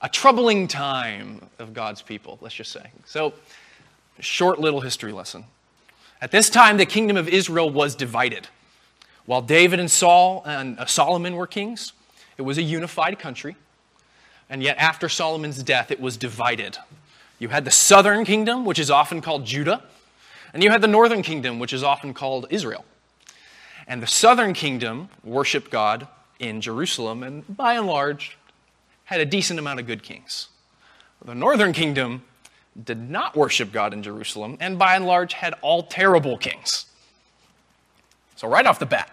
a 0.02 0.08
troubling 0.08 0.66
time 0.66 1.40
of 1.60 1.72
God's 1.72 2.02
people, 2.02 2.36
let's 2.40 2.56
just 2.56 2.72
say. 2.72 2.90
So, 3.04 3.32
short 4.18 4.58
little 4.58 4.80
history 4.80 5.12
lesson. 5.12 5.44
At 6.20 6.32
this 6.32 6.50
time, 6.50 6.78
the 6.78 6.84
kingdom 6.86 7.16
of 7.16 7.28
Israel 7.28 7.70
was 7.70 7.94
divided. 7.94 8.48
While 9.24 9.40
David 9.40 9.78
and 9.78 9.88
Saul 9.88 10.42
and 10.46 10.80
uh, 10.80 10.86
Solomon 10.86 11.36
were 11.36 11.46
kings, 11.46 11.92
it 12.38 12.42
was 12.42 12.58
a 12.58 12.62
unified 12.62 13.20
country. 13.20 13.54
And 14.50 14.60
yet, 14.60 14.76
after 14.78 15.08
Solomon's 15.08 15.62
death, 15.62 15.92
it 15.92 16.00
was 16.00 16.16
divided. 16.16 16.76
You 17.38 17.50
had 17.50 17.64
the 17.64 17.70
southern 17.70 18.24
kingdom, 18.24 18.64
which 18.64 18.80
is 18.80 18.90
often 18.90 19.20
called 19.20 19.44
Judah, 19.44 19.84
and 20.52 20.60
you 20.60 20.72
had 20.72 20.82
the 20.82 20.88
northern 20.88 21.22
kingdom, 21.22 21.60
which 21.60 21.72
is 21.72 21.84
often 21.84 22.14
called 22.14 22.48
Israel. 22.50 22.84
And 23.86 24.02
the 24.02 24.08
southern 24.08 24.54
kingdom 24.54 25.08
worshiped 25.22 25.70
God 25.70 26.08
in 26.38 26.60
Jerusalem, 26.60 27.22
and 27.22 27.56
by 27.56 27.74
and 27.74 27.86
large, 27.86 28.36
had 29.04 29.20
a 29.20 29.24
decent 29.24 29.58
amount 29.58 29.80
of 29.80 29.86
good 29.86 30.02
kings. 30.02 30.48
The 31.24 31.34
northern 31.34 31.72
kingdom 31.72 32.22
did 32.84 33.10
not 33.10 33.36
worship 33.36 33.72
God 33.72 33.92
in 33.92 34.02
Jerusalem, 34.02 34.56
and 34.60 34.78
by 34.78 34.96
and 34.96 35.06
large 35.06 35.32
had 35.32 35.54
all 35.62 35.82
terrible 35.82 36.36
kings. 36.36 36.86
So, 38.36 38.48
right 38.48 38.66
off 38.66 38.78
the 38.78 38.86
bat, 38.86 39.10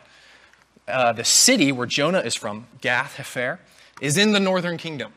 uh, 0.87 1.13
the 1.13 1.23
city 1.23 1.71
where 1.71 1.87
Jonah 1.87 2.19
is 2.19 2.35
from, 2.35 2.67
Gath 2.81 3.15
Hepher, 3.17 3.59
is 4.01 4.17
in 4.17 4.33
the 4.33 4.39
northern 4.39 4.77
kingdom. 4.77 5.13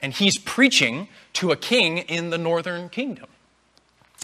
And 0.00 0.12
he's 0.12 0.38
preaching 0.38 1.08
to 1.34 1.50
a 1.50 1.56
king 1.56 1.98
in 1.98 2.30
the 2.30 2.38
northern 2.38 2.88
kingdom, 2.88 3.26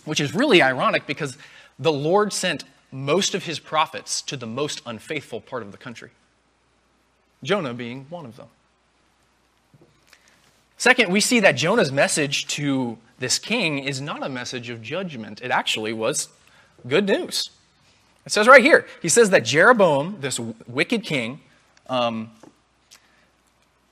which 0.04 0.20
is 0.20 0.34
really 0.34 0.62
ironic 0.62 1.06
because 1.06 1.36
the 1.78 1.92
Lord 1.92 2.32
sent 2.32 2.64
most 2.92 3.34
of 3.34 3.44
his 3.44 3.58
prophets 3.58 4.22
to 4.22 4.36
the 4.36 4.46
most 4.46 4.82
unfaithful 4.84 5.40
part 5.40 5.62
of 5.62 5.72
the 5.72 5.78
country, 5.78 6.10
Jonah 7.42 7.74
being 7.74 8.06
one 8.10 8.26
of 8.26 8.36
them. 8.36 8.48
Second, 10.76 11.12
we 11.12 11.20
see 11.20 11.40
that 11.40 11.52
Jonah's 11.52 11.92
message 11.92 12.46
to 12.48 12.96
this 13.18 13.38
king 13.38 13.80
is 13.80 14.00
not 14.00 14.22
a 14.22 14.28
message 14.28 14.70
of 14.70 14.80
judgment. 14.80 15.42
It 15.42 15.50
actually 15.50 15.92
was 15.92 16.28
good 16.88 17.06
news. 17.06 17.50
It 18.24 18.32
says 18.32 18.48
right 18.48 18.62
here, 18.62 18.86
he 19.02 19.08
says 19.08 19.30
that 19.30 19.44
Jeroboam, 19.44 20.18
this 20.20 20.38
wicked 20.38 21.04
king, 21.04 21.40
um, 21.88 22.30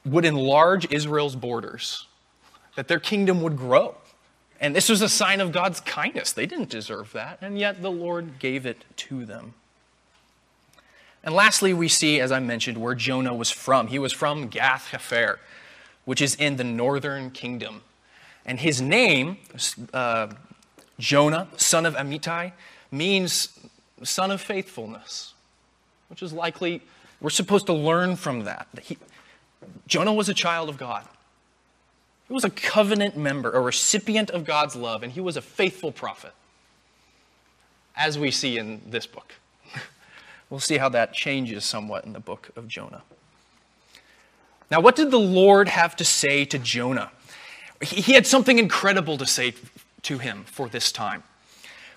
would 0.05 0.25
enlarge 0.25 0.91
Israel's 0.91 1.37
borders, 1.37 2.07
that 2.77 2.89
their 2.89 3.01
kingdom 3.01 3.43
would 3.43 3.57
grow. 3.57 3.95
And 4.61 4.75
this 4.75 4.89
was 4.89 5.03
a 5.03 5.09
sign 5.09 5.41
of 5.41 5.53
God's 5.53 5.81
kindness. 5.81 6.33
They 6.33 6.47
didn't 6.47 6.71
deserve 6.71 7.13
that, 7.13 7.39
and 7.41 7.59
yet 7.59 7.83
the 7.83 7.91
Lord 7.91 8.39
gave 8.39 8.67
it 8.67 8.85
to 8.97 9.25
them. 9.25 9.55
And 11.29 11.35
lastly, 11.37 11.75
we 11.75 11.89
see, 11.89 12.21
as 12.21 12.33
I 12.33 12.41
mentioned, 12.41 12.79
where 12.79 12.95
Jonah 12.95 13.35
was 13.35 13.51
from. 13.51 13.89
He 13.89 13.99
was 13.99 14.15
from 14.15 14.49
Gath 14.49 14.89
Hepher, 14.93 15.37
which 16.07 16.23
is 16.23 16.35
in 16.35 16.57
the 16.57 16.65
northern 16.65 17.31
kingdom. 17.31 17.83
And 18.47 18.59
his 18.59 18.81
name, 18.81 19.37
uh, 19.93 20.29
Jonah, 20.99 21.49
son 21.59 21.85
of 21.85 21.95
Amittai, 21.97 22.53
means 22.91 23.61
son 24.03 24.31
of 24.31 24.41
faithfulness, 24.41 25.35
which 26.09 26.23
is 26.23 26.33
likely, 26.33 26.81
we're 27.21 27.29
supposed 27.29 27.67
to 27.67 27.75
learn 27.75 28.17
from 28.17 28.45
that. 28.45 28.67
that 28.73 28.85
he, 28.85 28.97
Jonah 29.87 30.15
was 30.15 30.31
a 30.31 30.35
child 30.35 30.71
of 30.71 30.79
God. 30.79 31.07
He 32.27 32.33
was 32.33 32.45
a 32.45 32.51
covenant 32.51 33.19
member, 33.19 33.53
a 33.53 33.61
recipient 33.61 34.31
of 34.31 34.47
God's 34.47 34.75
love, 34.75 35.03
and 35.03 35.13
he 35.13 35.21
was 35.21 35.37
a 35.37 35.43
faithful 35.43 35.93
prophet, 35.93 36.33
as 37.95 38.19
we 38.19 38.31
see 38.31 38.57
in 38.57 38.81
this 38.87 39.07
book. 39.07 39.35
We'll 40.51 40.61
see 40.61 40.79
how 40.79 40.89
that 40.91 41.13
changes 41.13 41.65
somewhat 41.65 42.05
in 42.05 42.13
the 42.13 42.21
book 42.21 42.51
of 42.57 42.69
Jonah. 42.69 43.03
Now, 44.71 44.81
what 44.81 44.97
did 44.97 45.11
the 45.11 45.19
Lord 45.19 45.69
have 45.69 45.97
to 45.97 46.05
say 46.05 46.45
to 46.47 46.59
Jonah? 46.59 47.11
He 47.81 48.13
had 48.13 48.27
something 48.27 48.59
incredible 48.59 49.17
to 49.19 49.27
say 49.27 49.55
to 50.03 50.19
him 50.19 50.45
for 50.45 50.69
this 50.69 50.93
time. 50.93 51.23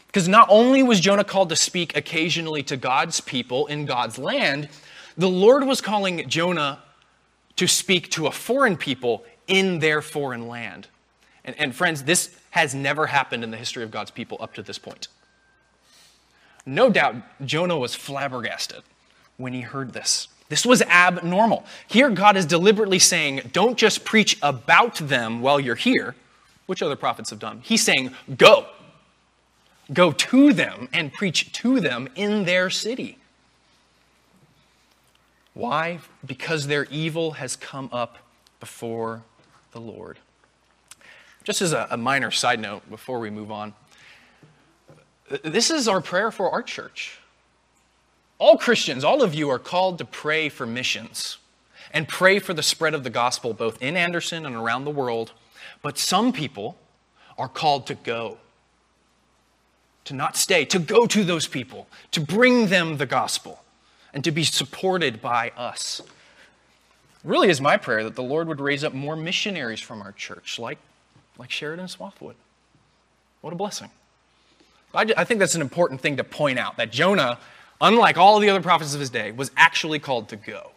Because 0.08 0.28
not 0.28 0.48
only 0.50 0.84
was 0.84 1.00
Jonah 1.00 1.24
called 1.24 1.50
to 1.50 1.56
speak 1.56 1.96
occasionally 1.96 2.64
to 2.64 2.78
God's 2.78 3.22
people 3.22 3.68
in 3.68 3.86
God's 3.86 4.18
land, 4.18 4.70
the 5.18 5.30
Lord 5.30 5.66
was 5.66 5.82
calling 5.82 6.28
Jonah 6.28 6.80
to 7.56 7.68
speak 7.68 8.10
to 8.12 8.28
a 8.28 8.32
foreign 8.32 8.78
people 8.78 9.24
in 9.48 9.80
their 9.80 10.02
foreign 10.02 10.48
land. 10.48 10.88
And, 11.44 11.56
and 11.60 11.76
friends, 11.76 12.04
this 12.04 12.36
has 12.52 12.76
never 12.76 13.08
happened 13.08 13.44
in 13.44 13.52
the 13.52 13.58
history 13.58 13.84
of 13.84 13.92
God's 13.92 14.12
people 14.12 14.38
up 14.42 14.54
to 14.56 14.64
this 14.64 14.78
point. 14.78 15.08
No 16.66 16.90
doubt 16.90 17.16
Jonah 17.46 17.78
was 17.78 17.96
flabbergasted 17.96 18.84
when 19.38 19.54
he 19.54 19.62
heard 19.62 19.94
this. 19.94 20.28
This 20.50 20.66
was 20.66 20.82
abnormal. 20.82 21.66
Here, 21.88 22.10
God 22.10 22.36
is 22.36 22.46
deliberately 22.46 23.00
saying, 23.00 23.50
don't 23.54 23.78
just 23.78 24.04
preach 24.04 24.38
about 24.42 24.96
them 24.96 25.42
while 25.42 25.60
you're 25.60 25.76
here, 25.76 26.14
which 26.66 26.82
other 26.82 26.98
prophets 26.98 27.30
have 27.30 27.40
done. 27.40 27.62
He's 27.64 27.84
saying, 27.84 28.14
go. 28.38 28.68
Go 29.94 30.12
to 30.12 30.54
them 30.54 30.90
and 30.94 31.12
preach 31.12 31.52
to 31.54 31.80
them 31.80 32.10
in 32.16 32.44
their 32.46 32.70
city. 32.70 33.18
Why? 35.54 36.00
Because 36.26 36.68
their 36.68 36.86
evil 36.86 37.32
has 37.32 37.56
come 37.56 37.90
up 37.92 38.18
before 38.60 39.24
the 39.72 39.82
Lord. 39.82 40.18
Just 41.44 41.62
as 41.62 41.74
a, 41.74 41.88
a, 41.90 41.98
minor 41.98 42.32
side 42.32 42.60
note 42.60 42.88
before 42.90 43.20
we 43.20 43.30
move 43.30 43.52
on, 43.52 43.74
this 45.44 45.70
is 45.72 45.88
our 45.88 46.02
prayer 46.02 46.32
for 46.32 46.50
our 46.52 46.64
church. 46.64 47.20
All 48.38 48.58
Christians, 48.58 49.04
all 49.04 49.22
of 49.22 49.34
you 49.34 49.50
are 49.50 49.60
called 49.60 49.98
to 50.00 50.06
pray 50.06 50.50
for 50.50 50.66
missions 50.66 51.38
and 51.94 52.08
pray 52.08 52.40
for 52.40 52.54
the 52.54 52.64
spread 52.64 52.94
of 52.94 53.04
the 53.04 53.10
gospel 53.10 53.54
both 53.54 53.82
in 53.82 53.96
Anderson 53.96 54.46
and 54.46 54.56
around 54.56 54.86
the 54.86 54.92
world. 54.92 55.34
But 55.82 55.98
some 55.98 56.34
people 56.34 56.78
are 57.38 57.48
called 57.48 57.88
to 57.88 57.96
go, 57.96 58.38
to 60.06 60.14
not 60.14 60.36
stay, 60.36 60.66
to 60.66 60.80
go 60.80 61.06
to 61.08 61.24
those 61.24 61.48
people, 61.48 61.88
to 62.12 62.20
bring 62.20 62.68
them 62.68 62.98
the 62.98 63.06
gospel 63.06 63.64
and 64.14 64.24
to 64.24 64.32
be 64.32 64.44
supported 64.44 65.22
by 65.22 65.52
us. 65.56 66.02
Really 67.24 67.50
is 67.50 67.62
my 67.62 67.78
prayer 67.78 68.04
that 68.04 68.16
the 68.16 68.24
Lord 68.24 68.48
would 68.48 68.60
raise 68.60 68.84
up 68.84 68.94
more 68.94 69.16
missionaries 69.16 69.80
from 69.80 70.02
our 70.02 70.12
church, 70.12 70.58
like, 70.58 70.80
like 71.38 71.52
Sheridan 71.52 71.86
Swathwood. 71.86 72.36
What 73.42 73.54
a 73.54 73.56
blessing. 73.56 73.90
I, 74.94 75.06
I 75.18 75.24
think 75.24 75.40
that's 75.40 75.56
an 75.56 75.62
important 75.62 76.02
thing 76.02 76.18
to 76.18 76.24
point 76.24 76.60
out 76.60 76.78
that 76.78 76.92
Jonah, 76.92 77.40
unlike 77.80 78.18
all 78.18 78.40
the 78.40 78.50
other 78.50 78.62
prophets 78.62 78.94
of 78.94 79.00
his 79.00 79.10
day, 79.10 79.32
was 79.32 79.52
actually 79.58 80.00
called 80.00 80.30
to 80.30 80.36
go, 80.36 80.72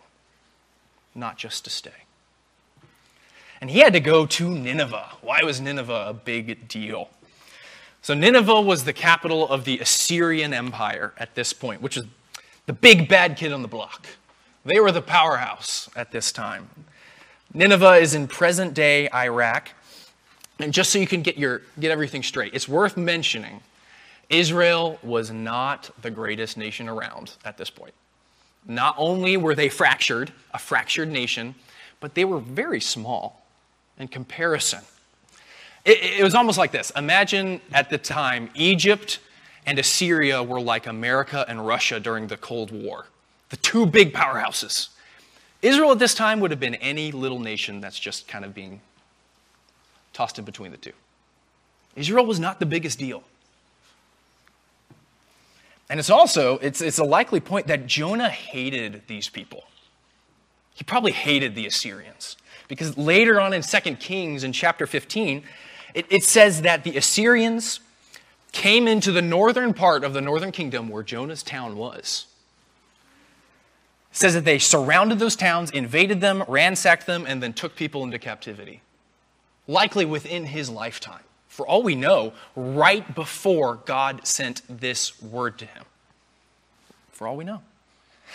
not 1.14 1.36
just 1.36 1.64
to 1.64 1.70
stay. 1.70 1.90
And 3.60 3.70
he 3.70 3.78
had 3.78 3.92
to 3.94 4.00
go 4.00 4.26
to 4.26 4.50
Nineveh. 4.50 5.12
Why 5.22 5.42
was 5.42 5.60
Nineveh 5.60 6.06
a 6.08 6.14
big 6.14 6.68
deal? 6.68 7.08
So, 8.02 8.12
Nineveh 8.12 8.60
was 8.60 8.84
the 8.84 8.92
capital 8.92 9.48
of 9.48 9.64
the 9.64 9.78
Assyrian 9.78 10.52
Empire 10.52 11.14
at 11.16 11.34
this 11.34 11.54
point, 11.54 11.80
which 11.80 11.96
is 11.96 12.04
the 12.66 12.74
big 12.74 13.08
bad 13.08 13.38
kid 13.38 13.52
on 13.52 13.62
the 13.62 13.68
block. 13.68 14.06
They 14.66 14.80
were 14.80 14.92
the 14.92 15.00
powerhouse 15.02 15.88
at 15.96 16.10
this 16.10 16.30
time. 16.30 16.68
Nineveh 17.54 17.96
is 17.96 18.14
in 18.14 18.28
present 18.28 18.74
day 18.74 19.08
Iraq. 19.10 19.70
And 20.58 20.72
just 20.72 20.90
so 20.90 20.98
you 20.98 21.06
can 21.06 21.22
get, 21.22 21.38
your, 21.38 21.62
get 21.80 21.90
everything 21.90 22.22
straight, 22.22 22.54
it's 22.54 22.68
worth 22.68 22.96
mentioning 22.96 23.60
Israel 24.30 24.98
was 25.02 25.30
not 25.30 25.90
the 26.02 26.10
greatest 26.10 26.56
nation 26.56 26.88
around 26.88 27.32
at 27.44 27.56
this 27.56 27.70
point. 27.70 27.94
Not 28.66 28.94
only 28.96 29.36
were 29.36 29.54
they 29.54 29.68
fractured, 29.68 30.32
a 30.52 30.58
fractured 30.58 31.10
nation, 31.10 31.54
but 32.00 32.14
they 32.14 32.24
were 32.24 32.40
very 32.40 32.80
small 32.80 33.44
in 33.98 34.08
comparison. 34.08 34.80
It, 35.84 36.20
it 36.20 36.22
was 36.22 36.34
almost 36.34 36.58
like 36.58 36.72
this 36.72 36.90
Imagine 36.96 37.60
at 37.72 37.90
the 37.90 37.98
time 37.98 38.50
Egypt 38.54 39.20
and 39.66 39.78
Assyria 39.78 40.42
were 40.42 40.60
like 40.60 40.86
America 40.86 41.44
and 41.48 41.66
Russia 41.66 42.00
during 42.00 42.26
the 42.26 42.36
Cold 42.36 42.70
War, 42.70 43.06
the 43.50 43.56
two 43.56 43.86
big 43.86 44.12
powerhouses. 44.12 44.88
Israel 45.62 45.92
at 45.92 45.98
this 45.98 46.14
time 46.14 46.40
would 46.40 46.50
have 46.50 46.60
been 46.60 46.74
any 46.76 47.10
little 47.10 47.40
nation 47.40 47.80
that's 47.80 47.98
just 47.98 48.28
kind 48.28 48.44
of 48.44 48.54
being 48.54 48.82
tossed 50.12 50.38
in 50.38 50.44
between 50.44 50.70
the 50.70 50.76
two. 50.76 50.92
Israel 51.96 52.26
was 52.26 52.38
not 52.38 52.60
the 52.60 52.66
biggest 52.66 52.98
deal. 52.98 53.22
And 55.90 56.00
it's 56.00 56.10
also, 56.10 56.58
it's, 56.58 56.80
it's 56.80 56.98
a 56.98 57.04
likely 57.04 57.40
point 57.40 57.66
that 57.66 57.86
Jonah 57.86 58.30
hated 58.30 59.02
these 59.06 59.28
people. 59.28 59.64
He 60.74 60.84
probably 60.84 61.12
hated 61.12 61.54
the 61.54 61.66
Assyrians. 61.66 62.36
Because 62.68 62.96
later 62.96 63.40
on 63.40 63.52
in 63.52 63.62
2 63.62 63.96
Kings 63.96 64.44
in 64.44 64.52
chapter 64.52 64.86
15, 64.86 65.44
it, 65.94 66.06
it 66.10 66.24
says 66.24 66.62
that 66.62 66.84
the 66.84 66.96
Assyrians 66.96 67.80
came 68.52 68.88
into 68.88 69.12
the 69.12 69.22
northern 69.22 69.74
part 69.74 70.04
of 70.04 70.14
the 70.14 70.20
northern 70.20 70.52
kingdom 70.52 70.88
where 70.88 71.02
Jonah's 71.02 71.42
town 71.42 71.76
was. 71.76 72.26
It 74.12 74.16
says 74.16 74.34
that 74.34 74.44
they 74.44 74.58
surrounded 74.58 75.18
those 75.18 75.36
towns, 75.36 75.70
invaded 75.70 76.20
them, 76.20 76.44
ransacked 76.46 77.06
them, 77.06 77.24
and 77.26 77.42
then 77.42 77.52
took 77.52 77.74
people 77.74 78.04
into 78.04 78.18
captivity. 78.18 78.80
Likely 79.66 80.04
within 80.04 80.46
his 80.46 80.70
lifetime. 80.70 81.24
For 81.54 81.64
all 81.64 81.84
we 81.84 81.94
know, 81.94 82.32
right 82.56 83.14
before 83.14 83.76
God 83.76 84.26
sent 84.26 84.62
this 84.68 85.22
word 85.22 85.56
to 85.58 85.66
him. 85.66 85.84
For 87.12 87.28
all 87.28 87.36
we 87.36 87.44
know. 87.44 87.62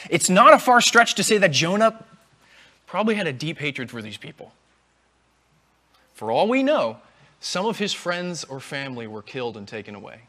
It's 0.10 0.30
not 0.30 0.54
a 0.54 0.58
far 0.58 0.80
stretch 0.80 1.16
to 1.16 1.24
say 1.24 1.38
that 1.38 1.52
Jonah 1.52 2.02
probably 2.88 3.16
had 3.16 3.28
a 3.28 3.34
deep 3.34 3.58
hatred 3.58 3.92
for 3.92 4.02
these 4.02 4.16
people. 4.16 4.54
For 6.14 6.32
all 6.32 6.48
we 6.48 6.64
know, 6.64 6.96
some 7.42 7.66
of 7.66 7.78
his 7.78 7.92
friends 7.92 8.46
or 8.46 8.62
family 8.62 9.06
were 9.06 9.22
killed 9.22 9.58
and 9.58 9.68
taken 9.68 9.96
away 9.96 10.22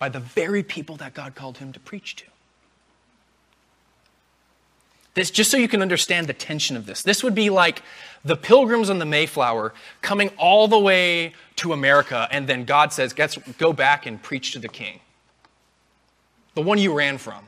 by 0.00 0.08
the 0.08 0.18
very 0.18 0.64
people 0.64 0.96
that 0.96 1.14
God 1.14 1.36
called 1.36 1.58
him 1.58 1.72
to 1.72 1.78
preach 1.78 2.16
to. 2.16 2.24
This, 5.14 5.30
just 5.30 5.50
so 5.50 5.56
you 5.56 5.68
can 5.68 5.80
understand 5.80 6.26
the 6.26 6.32
tension 6.32 6.76
of 6.76 6.86
this, 6.86 7.02
this 7.02 7.22
would 7.22 7.34
be 7.34 7.48
like 7.48 7.82
the 8.24 8.36
pilgrims 8.36 8.90
on 8.90 8.98
the 8.98 9.04
Mayflower 9.04 9.72
coming 10.02 10.30
all 10.36 10.66
the 10.66 10.78
way 10.78 11.34
to 11.56 11.72
America, 11.72 12.26
and 12.32 12.48
then 12.48 12.64
God 12.64 12.92
says, 12.92 13.12
Go 13.12 13.72
back 13.72 14.06
and 14.06 14.20
preach 14.20 14.52
to 14.52 14.58
the 14.58 14.68
king, 14.68 15.00
the 16.54 16.62
one 16.62 16.78
you 16.78 16.92
ran 16.92 17.18
from. 17.18 17.44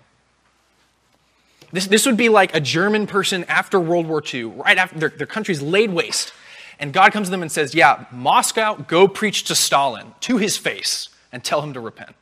This, 1.72 1.88
this 1.88 2.06
would 2.06 2.16
be 2.16 2.28
like 2.28 2.54
a 2.54 2.60
German 2.60 3.08
person 3.08 3.44
after 3.44 3.80
World 3.80 4.06
War 4.06 4.22
II, 4.22 4.44
right 4.44 4.78
after 4.78 4.98
their, 4.98 5.08
their 5.08 5.26
country's 5.26 5.60
laid 5.60 5.90
waste. 5.90 6.32
And 6.78 6.92
God 6.92 7.12
comes 7.12 7.26
to 7.26 7.30
them 7.30 7.42
and 7.42 7.50
says, 7.50 7.74
Yeah, 7.74 8.04
Moscow, 8.12 8.76
go 8.76 9.08
preach 9.08 9.44
to 9.44 9.54
Stalin 9.54 10.14
to 10.20 10.36
his 10.36 10.56
face 10.56 11.08
and 11.32 11.42
tell 11.42 11.62
him 11.62 11.72
to 11.72 11.80
repent. 11.80 12.14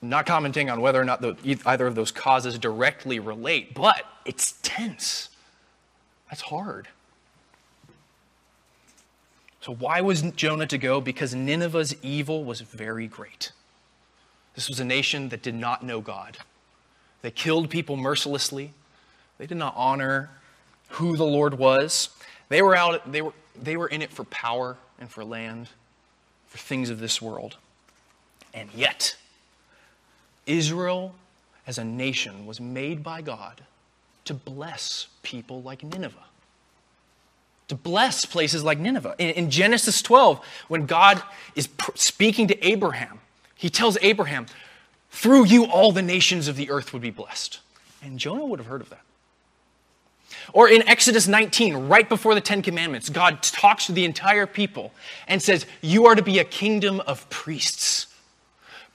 Not 0.00 0.26
commenting 0.26 0.70
on 0.70 0.80
whether 0.80 1.00
or 1.00 1.04
not 1.04 1.20
the, 1.20 1.36
either 1.66 1.86
of 1.86 1.94
those 1.94 2.12
causes 2.12 2.58
directly 2.58 3.18
relate, 3.18 3.74
but 3.74 4.04
it's 4.24 4.54
tense. 4.62 5.30
That's 6.30 6.42
hard. 6.42 6.88
So, 9.60 9.74
why 9.74 10.00
was 10.00 10.22
Jonah 10.22 10.66
to 10.66 10.78
go? 10.78 11.00
Because 11.00 11.34
Nineveh's 11.34 11.94
evil 12.02 12.44
was 12.44 12.60
very 12.60 13.06
great. 13.06 13.52
This 14.54 14.68
was 14.68 14.80
a 14.80 14.84
nation 14.84 15.28
that 15.28 15.42
did 15.42 15.54
not 15.54 15.82
know 15.82 16.00
God. 16.00 16.38
They 17.22 17.30
killed 17.30 17.68
people 17.68 17.96
mercilessly. 17.96 18.72
They 19.38 19.46
did 19.46 19.58
not 19.58 19.74
honor 19.76 20.30
who 20.92 21.16
the 21.16 21.24
Lord 21.24 21.58
was. 21.58 22.08
They 22.48 22.62
were 22.62 22.74
out, 22.74 23.10
they 23.10 23.22
were, 23.22 23.32
they 23.60 23.76
were 23.76 23.88
in 23.88 24.02
it 24.02 24.10
for 24.10 24.24
power 24.24 24.76
and 24.98 25.10
for 25.10 25.24
land, 25.24 25.68
for 26.46 26.58
things 26.58 26.90
of 26.90 26.98
this 26.98 27.20
world. 27.20 27.56
And 28.54 28.68
yet, 28.74 29.16
Israel 30.48 31.14
as 31.66 31.78
a 31.78 31.84
nation 31.84 32.46
was 32.46 32.60
made 32.60 33.02
by 33.02 33.22
God 33.22 33.62
to 34.24 34.34
bless 34.34 35.06
people 35.22 35.62
like 35.62 35.84
Nineveh. 35.84 36.16
To 37.68 37.74
bless 37.74 38.24
places 38.24 38.64
like 38.64 38.78
Nineveh. 38.78 39.14
In, 39.18 39.30
in 39.30 39.50
Genesis 39.50 40.02
12, 40.02 40.44
when 40.68 40.86
God 40.86 41.22
is 41.54 41.66
pr- 41.66 41.90
speaking 41.94 42.48
to 42.48 42.66
Abraham, 42.66 43.20
he 43.54 43.70
tells 43.70 43.98
Abraham, 44.00 44.46
Through 45.10 45.46
you, 45.46 45.66
all 45.66 45.92
the 45.92 46.02
nations 46.02 46.48
of 46.48 46.56
the 46.56 46.70
earth 46.70 46.92
would 46.92 47.02
be 47.02 47.10
blessed. 47.10 47.60
And 48.02 48.18
Jonah 48.18 48.46
would 48.46 48.58
have 48.58 48.66
heard 48.66 48.80
of 48.80 48.90
that. 48.90 49.02
Or 50.52 50.68
in 50.68 50.86
Exodus 50.88 51.28
19, 51.28 51.88
right 51.88 52.08
before 52.08 52.34
the 52.34 52.40
Ten 52.40 52.62
Commandments, 52.62 53.08
God 53.08 53.42
talks 53.42 53.86
to 53.86 53.92
the 53.92 54.04
entire 54.04 54.46
people 54.46 54.92
and 55.26 55.42
says, 55.42 55.66
You 55.80 56.06
are 56.06 56.14
to 56.14 56.22
be 56.22 56.38
a 56.38 56.44
kingdom 56.44 57.00
of 57.00 57.28
priests, 57.30 58.07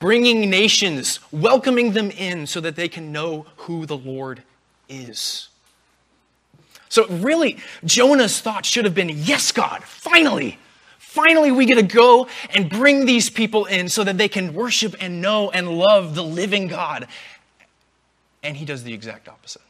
bringing 0.03 0.49
nations, 0.49 1.21
welcoming 1.31 1.93
them 1.93 2.11
in 2.11 2.45
so 2.45 2.59
that 2.59 2.75
they 2.75 2.89
can 2.89 3.13
know 3.13 3.45
who 3.55 3.85
the 3.85 3.95
Lord 3.95 4.43
is. 4.89 5.47
So, 6.89 7.07
really, 7.07 7.59
Jonah's 7.85 8.41
thought 8.41 8.65
should 8.65 8.83
have 8.83 8.93
been, 8.93 9.07
Yes, 9.07 9.53
God, 9.53 9.81
finally, 9.81 10.59
finally, 10.97 11.51
we 11.51 11.65
get 11.65 11.75
to 11.75 11.83
go 11.83 12.27
and 12.53 12.69
bring 12.69 13.05
these 13.05 13.29
people 13.29 13.63
in 13.63 13.87
so 13.87 14.03
that 14.03 14.17
they 14.17 14.27
can 14.27 14.53
worship 14.53 14.93
and 14.99 15.21
know 15.21 15.49
and 15.51 15.69
love 15.69 16.15
the 16.15 16.23
living 16.23 16.67
God. 16.67 17.07
And 18.43 18.57
he 18.57 18.65
does 18.65 18.83
the 18.83 18.93
exact 18.93 19.29
opposite. 19.29 19.61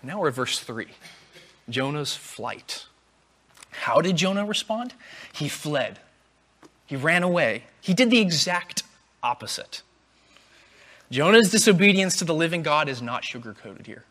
Now 0.00 0.20
we're 0.20 0.28
at 0.28 0.34
verse 0.34 0.60
3 0.60 0.86
Jonah's 1.68 2.14
flight. 2.14 2.86
How 3.72 4.00
did 4.00 4.16
Jonah 4.16 4.44
respond? 4.44 4.94
He 5.32 5.48
fled, 5.48 5.98
he 6.86 6.96
ran 6.96 7.22
away. 7.22 7.64
He 7.80 7.94
did 7.94 8.10
the 8.10 8.20
exact 8.20 8.84
opposite. 9.22 9.82
Jonah's 11.10 11.50
disobedience 11.50 12.16
to 12.18 12.24
the 12.24 12.34
living 12.34 12.62
God 12.62 12.88
is 12.88 13.02
not 13.02 13.22
sugarcoated 13.22 13.86
here. 13.86 14.04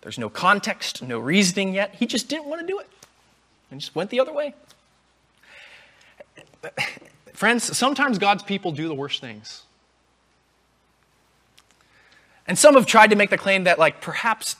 There's 0.00 0.18
no 0.18 0.30
context, 0.30 1.02
no 1.02 1.18
reasoning 1.18 1.74
yet. 1.74 1.94
He 1.96 2.06
just 2.06 2.28
didn't 2.28 2.46
want 2.46 2.60
to 2.60 2.66
do 2.66 2.78
it 2.78 2.88
and 3.70 3.80
just 3.80 3.94
went 3.94 4.10
the 4.10 4.20
other 4.20 4.32
way. 4.32 4.54
Friends, 7.34 7.76
sometimes 7.76 8.18
God's 8.18 8.42
people 8.42 8.72
do 8.72 8.88
the 8.88 8.94
worst 8.94 9.20
things. 9.20 9.62
And 12.46 12.58
some 12.58 12.74
have 12.74 12.86
tried 12.86 13.10
to 13.10 13.16
make 13.16 13.30
the 13.30 13.38
claim 13.38 13.64
that, 13.64 13.78
like, 13.78 14.00
perhaps 14.00 14.56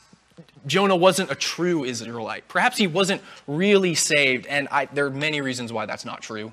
Jonah 0.65 0.95
wasn't 0.95 1.31
a 1.31 1.35
true 1.35 1.83
Israelite. 1.83 2.47
Perhaps 2.47 2.77
he 2.77 2.87
wasn't 2.87 3.21
really 3.47 3.95
saved, 3.95 4.45
and 4.47 4.67
I, 4.69 4.85
there 4.85 5.05
are 5.05 5.11
many 5.11 5.41
reasons 5.41 5.71
why 5.71 5.85
that's 5.85 6.05
not 6.05 6.21
true. 6.21 6.51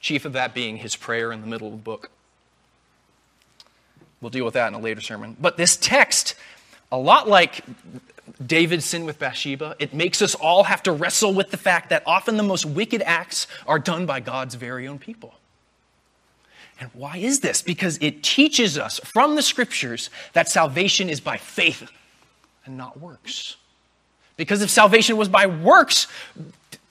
Chief 0.00 0.24
of 0.24 0.32
that 0.34 0.54
being 0.54 0.76
his 0.76 0.96
prayer 0.96 1.32
in 1.32 1.40
the 1.40 1.46
middle 1.46 1.68
of 1.68 1.72
the 1.72 1.78
book. 1.78 2.10
We'll 4.20 4.30
deal 4.30 4.44
with 4.44 4.54
that 4.54 4.68
in 4.68 4.74
a 4.74 4.78
later 4.78 5.00
sermon. 5.00 5.36
But 5.40 5.56
this 5.56 5.76
text, 5.76 6.34
a 6.90 6.98
lot 6.98 7.28
like 7.28 7.64
David's 8.44 8.84
sin 8.84 9.04
with 9.04 9.18
Bathsheba, 9.18 9.76
it 9.78 9.92
makes 9.92 10.22
us 10.22 10.34
all 10.34 10.64
have 10.64 10.82
to 10.84 10.92
wrestle 10.92 11.34
with 11.34 11.50
the 11.50 11.56
fact 11.56 11.90
that 11.90 12.02
often 12.06 12.36
the 12.36 12.42
most 12.42 12.64
wicked 12.64 13.02
acts 13.02 13.46
are 13.66 13.78
done 13.78 14.06
by 14.06 14.20
God's 14.20 14.54
very 14.54 14.86
own 14.86 14.98
people. 14.98 15.34
And 16.80 16.90
why 16.94 17.16
is 17.18 17.40
this? 17.40 17.62
Because 17.62 17.98
it 18.00 18.22
teaches 18.22 18.78
us 18.78 19.00
from 19.04 19.36
the 19.36 19.42
scriptures 19.42 20.10
that 20.32 20.48
salvation 20.48 21.08
is 21.08 21.20
by 21.20 21.36
faith 21.36 21.90
and 22.64 22.76
not 22.76 23.00
works. 23.00 23.56
Because 24.36 24.62
if 24.62 24.70
salvation 24.70 25.16
was 25.16 25.28
by 25.28 25.46
works, 25.46 26.06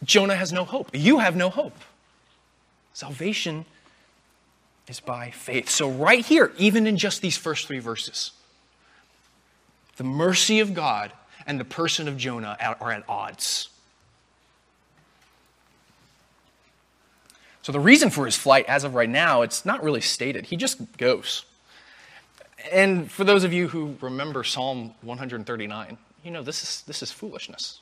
Jonah 0.03 0.35
has 0.35 0.51
no 0.53 0.63
hope. 0.63 0.89
You 0.93 1.19
have 1.19 1.35
no 1.35 1.49
hope. 1.49 1.77
Salvation 2.93 3.65
is 4.87 4.99
by 4.99 5.31
faith. 5.31 5.69
So, 5.69 5.89
right 5.89 6.25
here, 6.25 6.51
even 6.57 6.87
in 6.87 6.97
just 6.97 7.21
these 7.21 7.37
first 7.37 7.67
three 7.67 7.79
verses, 7.79 8.31
the 9.97 10.03
mercy 10.03 10.59
of 10.59 10.73
God 10.73 11.11
and 11.47 11.59
the 11.59 11.65
person 11.65 12.07
of 12.07 12.17
Jonah 12.17 12.57
are 12.79 12.91
at 12.91 13.03
odds. 13.07 13.69
So 17.61 17.71
the 17.71 17.79
reason 17.79 18.09
for 18.09 18.25
his 18.25 18.35
flight, 18.35 18.65
as 18.67 18.83
of 18.83 18.95
right 18.95 19.09
now, 19.09 19.43
it's 19.43 19.65
not 19.65 19.83
really 19.83 20.01
stated. 20.01 20.47
He 20.47 20.55
just 20.55 20.97
goes. 20.97 21.45
And 22.71 23.09
for 23.09 23.23
those 23.23 23.43
of 23.43 23.53
you 23.53 23.67
who 23.67 23.95
remember 24.01 24.43
Psalm 24.43 24.93
139, 25.01 25.97
you 26.23 26.31
know 26.31 26.43
this 26.43 26.63
is, 26.63 26.81
this 26.83 27.01
is 27.01 27.11
foolishness. 27.11 27.79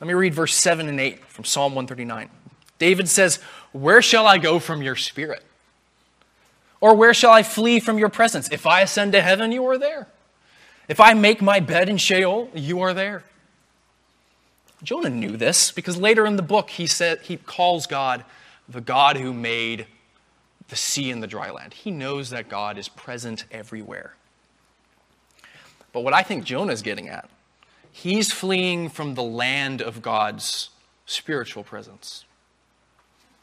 Let 0.00 0.08
me 0.08 0.14
read 0.14 0.34
verse 0.34 0.54
7 0.54 0.88
and 0.88 1.00
8 1.00 1.24
from 1.24 1.44
Psalm 1.44 1.74
139. 1.74 2.28
David 2.78 3.08
says, 3.08 3.36
Where 3.72 4.02
shall 4.02 4.26
I 4.26 4.38
go 4.38 4.58
from 4.58 4.82
your 4.82 4.96
spirit? 4.96 5.42
Or 6.80 6.94
where 6.94 7.14
shall 7.14 7.32
I 7.32 7.42
flee 7.42 7.80
from 7.80 7.98
your 7.98 8.10
presence? 8.10 8.50
If 8.50 8.66
I 8.66 8.82
ascend 8.82 9.12
to 9.12 9.22
heaven, 9.22 9.52
you 9.52 9.66
are 9.66 9.78
there. 9.78 10.08
If 10.88 11.00
I 11.00 11.14
make 11.14 11.40
my 11.40 11.60
bed 11.60 11.88
in 11.88 11.96
Sheol, 11.96 12.50
you 12.54 12.80
are 12.80 12.94
there. 12.94 13.24
Jonah 14.82 15.10
knew 15.10 15.36
this 15.36 15.72
because 15.72 15.96
later 15.96 16.26
in 16.26 16.36
the 16.36 16.42
book 16.42 16.70
he 16.70 16.86
said 16.86 17.20
he 17.22 17.38
calls 17.38 17.86
God 17.86 18.24
the 18.68 18.80
God 18.80 19.16
who 19.16 19.32
made 19.32 19.86
the 20.68 20.76
sea 20.76 21.10
and 21.10 21.22
the 21.22 21.26
dry 21.26 21.50
land. 21.50 21.74
He 21.74 21.90
knows 21.90 22.30
that 22.30 22.48
God 22.48 22.78
is 22.78 22.88
present 22.88 23.44
everywhere. 23.50 24.14
But 25.92 26.00
what 26.00 26.12
I 26.12 26.22
think 26.22 26.44
Jonah 26.44 26.72
is 26.72 26.82
getting 26.82 27.08
at, 27.08 27.28
he's 27.92 28.32
fleeing 28.32 28.88
from 28.88 29.14
the 29.14 29.22
land 29.22 29.80
of 29.80 30.02
God's 30.02 30.70
spiritual 31.06 31.62
presence. 31.62 32.24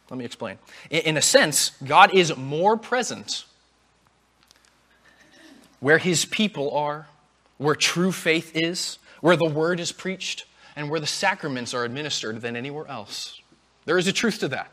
Let 0.10 0.18
me 0.18 0.26
explain. 0.26 0.60
In 0.90 1.18
a 1.18 1.22
sense, 1.22 1.72
God 1.84 2.14
is 2.14 2.36
more 2.36 2.78
present 2.78 3.46
where 5.80 5.98
his 5.98 6.26
people 6.26 6.76
are, 6.76 7.08
where 7.58 7.76
true 7.76 8.12
faith 8.12 8.52
is, 8.54 9.00
where 9.22 9.36
the 9.36 9.50
word 9.50 9.80
is 9.80 9.92
preached, 9.92 10.46
and 10.76 10.90
where 10.90 11.00
the 11.00 11.08
sacraments 11.08 11.74
are 11.74 11.86
administered 11.86 12.42
than 12.42 12.56
anywhere 12.56 12.88
else. 12.88 13.40
There 13.86 13.98
is 13.98 14.08
a 14.08 14.14
truth 14.14 14.40
to 14.40 14.50
that. 14.50 14.72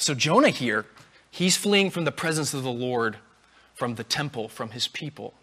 So 0.00 0.14
Jonah 0.14 0.48
here, 0.48 0.86
he's 1.30 1.58
fleeing 1.58 1.90
from 1.90 2.04
the 2.04 2.12
presence 2.12 2.54
of 2.54 2.62
the 2.62 2.72
Lord, 2.72 3.18
from 3.74 3.96
the 3.96 4.02
temple, 4.02 4.48
from 4.48 4.70
his 4.70 4.88
people, 4.88 5.34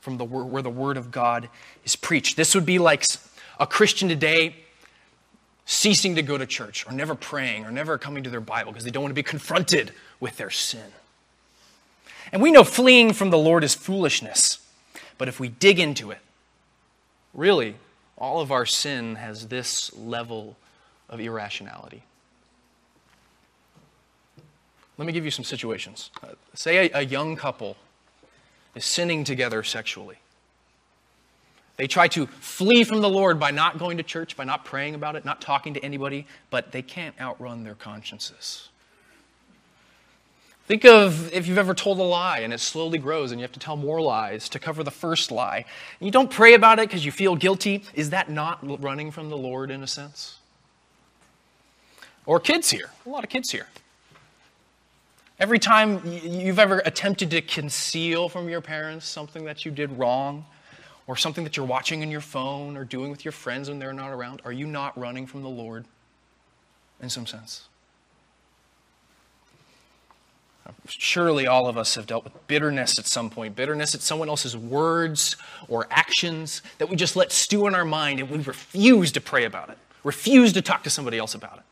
from 0.00 0.18
the 0.18 0.24
where 0.24 0.62
the 0.62 0.68
word 0.68 0.96
of 0.96 1.12
God 1.12 1.48
is 1.84 1.94
preached. 1.94 2.36
This 2.36 2.52
would 2.56 2.66
be 2.66 2.80
like 2.80 3.04
a 3.60 3.68
Christian 3.68 4.08
today 4.08 4.56
ceasing 5.64 6.16
to 6.16 6.22
go 6.22 6.36
to 6.36 6.44
church 6.44 6.84
or 6.88 6.92
never 6.92 7.14
praying 7.14 7.64
or 7.64 7.70
never 7.70 7.98
coming 7.98 8.24
to 8.24 8.30
their 8.30 8.40
Bible 8.40 8.72
because 8.72 8.82
they 8.82 8.90
don't 8.90 9.04
want 9.04 9.12
to 9.12 9.14
be 9.14 9.22
confronted 9.22 9.92
with 10.18 10.36
their 10.38 10.50
sin. 10.50 10.90
And 12.32 12.42
we 12.42 12.50
know 12.50 12.64
fleeing 12.64 13.12
from 13.12 13.30
the 13.30 13.38
Lord 13.38 13.62
is 13.62 13.76
foolishness. 13.76 14.58
But 15.18 15.28
if 15.28 15.38
we 15.38 15.50
dig 15.50 15.78
into 15.78 16.10
it, 16.10 16.18
really, 17.32 17.76
all 18.18 18.40
of 18.40 18.50
our 18.50 18.66
sin 18.66 19.14
has 19.14 19.46
this 19.46 19.94
level 19.96 20.56
of 21.08 21.20
irrationality. 21.20 22.02
Let 25.00 25.06
me 25.06 25.14
give 25.14 25.24
you 25.24 25.30
some 25.30 25.46
situations. 25.46 26.10
Uh, 26.22 26.34
say 26.52 26.90
a, 26.90 26.98
a 26.98 27.00
young 27.00 27.34
couple 27.34 27.78
is 28.74 28.84
sinning 28.84 29.24
together 29.24 29.62
sexually. 29.62 30.16
They 31.78 31.86
try 31.86 32.06
to 32.08 32.26
flee 32.26 32.84
from 32.84 33.00
the 33.00 33.08
Lord 33.08 33.40
by 33.40 33.50
not 33.50 33.78
going 33.78 33.96
to 33.96 34.02
church, 34.02 34.36
by 34.36 34.44
not 34.44 34.66
praying 34.66 34.94
about 34.94 35.16
it, 35.16 35.24
not 35.24 35.40
talking 35.40 35.72
to 35.72 35.82
anybody, 35.82 36.26
but 36.50 36.72
they 36.72 36.82
can't 36.82 37.18
outrun 37.18 37.64
their 37.64 37.76
consciences. 37.76 38.68
Think 40.66 40.84
of 40.84 41.32
if 41.32 41.48
you've 41.48 41.56
ever 41.56 41.72
told 41.72 41.98
a 41.98 42.02
lie 42.02 42.40
and 42.40 42.52
it 42.52 42.60
slowly 42.60 42.98
grows 42.98 43.32
and 43.32 43.40
you 43.40 43.44
have 43.44 43.52
to 43.52 43.58
tell 43.58 43.78
more 43.78 44.02
lies 44.02 44.50
to 44.50 44.58
cover 44.58 44.84
the 44.84 44.90
first 44.90 45.32
lie. 45.32 45.64
And 45.98 46.06
you 46.06 46.10
don't 46.10 46.30
pray 46.30 46.52
about 46.52 46.78
it 46.78 46.90
because 46.90 47.06
you 47.06 47.10
feel 47.10 47.36
guilty. 47.36 47.84
Is 47.94 48.10
that 48.10 48.28
not 48.28 48.58
running 48.82 49.10
from 49.12 49.30
the 49.30 49.38
Lord 49.38 49.70
in 49.70 49.82
a 49.82 49.86
sense? 49.86 50.40
Or 52.26 52.38
kids 52.38 52.68
here, 52.68 52.90
a 53.06 53.08
lot 53.08 53.24
of 53.24 53.30
kids 53.30 53.50
here. 53.50 53.68
Every 55.40 55.58
time 55.58 56.02
you've 56.06 56.58
ever 56.58 56.80
attempted 56.84 57.30
to 57.30 57.40
conceal 57.40 58.28
from 58.28 58.48
your 58.48 58.60
parents 58.60 59.06
something 59.06 59.44
that 59.44 59.64
you 59.64 59.70
did 59.70 59.98
wrong, 59.98 60.44
or 61.06 61.16
something 61.16 61.42
that 61.42 61.56
you're 61.56 61.66
watching 61.66 62.02
on 62.02 62.10
your 62.10 62.20
phone 62.20 62.76
or 62.76 62.84
doing 62.84 63.10
with 63.10 63.24
your 63.24 63.32
friends 63.32 63.68
when 63.68 63.80
they're 63.80 63.92
not 63.92 64.12
around, 64.12 64.40
are 64.44 64.52
you 64.52 64.64
not 64.64 64.96
running 64.96 65.26
from 65.26 65.42
the 65.42 65.48
Lord? 65.48 65.84
in 67.02 67.08
some 67.08 67.26
sense. 67.26 67.66
Surely 70.86 71.46
all 71.46 71.66
of 71.66 71.76
us 71.76 71.96
have 71.96 72.06
dealt 72.06 72.24
with 72.24 72.46
bitterness 72.46 72.98
at 72.98 73.06
some 73.06 73.28
point, 73.28 73.56
bitterness 73.56 73.94
at 73.94 74.02
someone 74.02 74.28
else's 74.28 74.56
words 74.56 75.36
or 75.68 75.86
actions 75.90 76.62
that 76.78 76.88
we 76.88 76.96
just 76.96 77.16
let 77.16 77.32
stew 77.32 77.66
in 77.66 77.74
our 77.74 77.84
mind 77.84 78.20
and 78.20 78.30
we 78.30 78.38
refuse 78.38 79.10
to 79.12 79.20
pray 79.20 79.44
about 79.44 79.68
it, 79.68 79.78
refuse 80.04 80.52
to 80.52 80.62
talk 80.62 80.84
to 80.84 80.90
somebody 80.90 81.18
else 81.18 81.34
about 81.34 81.56
it, 81.56 81.64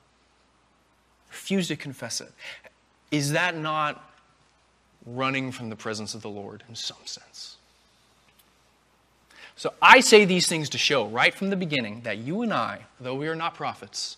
refuse 1.31 1.69
to 1.69 1.77
confess 1.77 2.21
it. 2.21 2.33
Is 3.11 3.33
that 3.33 3.57
not 3.57 4.05
running 5.07 5.53
from 5.53 5.71
the 5.71 5.77
presence 5.77 6.15
of 6.15 6.23
the 6.23 6.29
Lord 6.29 6.63
in 6.69 6.75
some 6.75 7.05
sense? 7.05 7.57
So 9.57 9.73
I 9.83 10.01
say 10.01 10.25
these 10.25 10.47
things 10.47 10.69
to 10.71 10.79
show 10.79 11.07
right 11.07 11.35
from 11.35 11.51
the 11.51 11.57
beginning 11.57 12.03
that 12.03 12.19
you 12.19 12.43
and 12.43 12.53
I, 12.53 12.81
though 13.01 13.15
we 13.15 13.27
are 13.29 13.35
not 13.35 13.55
prophets, 13.55 14.17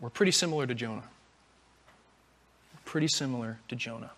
we're 0.00 0.10
pretty 0.10 0.32
similar 0.32 0.66
to 0.66 0.74
Jonah 0.74 1.04
pretty 2.90 3.06
similar 3.06 3.56
to 3.68 3.76
Jonah. 3.76 4.10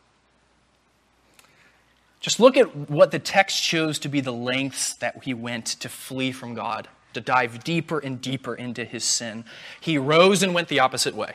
Just 2.20 2.40
look 2.40 2.57
at 2.57 2.90
what 2.90 3.11
the 3.11 3.18
text 3.18 3.62
shows 3.62 3.98
to 3.98 4.09
be 4.09 4.22
the 4.22 4.33
lengths 4.33 4.94
that 4.94 5.22
he 5.25 5.35
went 5.35 5.66
to 5.66 5.90
flee 5.90 6.33
from 6.33 6.55
God, 6.55 6.88
to 7.12 7.20
dive 7.20 7.64
deeper 7.64 7.98
and 7.98 8.18
deeper 8.18 8.55
into 8.55 8.87
his 8.87 9.05
sin. 9.05 9.44
He 9.79 9.98
rose 9.98 10.42
and 10.42 10.55
went 10.55 10.68
the 10.68 10.81
opposite 10.81 11.14
way. 11.14 11.35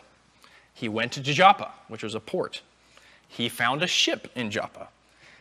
He 0.78 0.88
went 0.88 1.12
to 1.13 1.22
Joppa, 1.22 1.72
which 1.88 2.04
was 2.04 2.13
a 2.13 2.20
port. 2.20 2.62
He 3.28 3.50
found 3.50 3.82
a 3.82 3.88
ship 3.88 4.32
in 4.36 4.52
Joppa. 4.52 4.90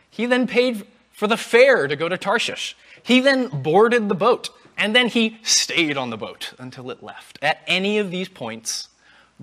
He 0.09 0.25
then 0.25 0.47
paid 0.47 0.87
for 1.13 1.27
the 1.27 1.37
fare 1.37 1.87
to 1.87 1.95
go 1.95 2.09
to 2.09 2.17
Tarshish. 2.17 2.75
He 3.03 3.19
then 3.19 3.49
boarded 3.49 4.09
the 4.09 4.15
boat, 4.15 4.49
and 4.75 4.95
then 4.95 5.09
he 5.09 5.37
stayed 5.43 5.95
on 5.95 6.09
the 6.09 6.17
boat 6.17 6.53
until 6.57 6.89
it 6.89 7.03
left. 7.03 7.37
At 7.43 7.59
any 7.67 7.99
of 7.99 8.09
these 8.09 8.27
points, 8.27 8.87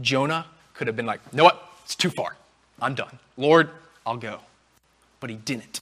Jonah 0.00 0.46
could 0.74 0.88
have 0.88 0.96
been 0.96 1.06
like, 1.06 1.20
"No, 1.32 1.44
what? 1.44 1.62
It's 1.84 1.94
too 1.94 2.10
far. 2.10 2.36
I'm 2.82 2.96
done. 2.96 3.20
Lord, 3.36 3.70
I'll 4.04 4.16
go. 4.16 4.40
But 5.20 5.30
he 5.30 5.36
didn't. 5.36 5.80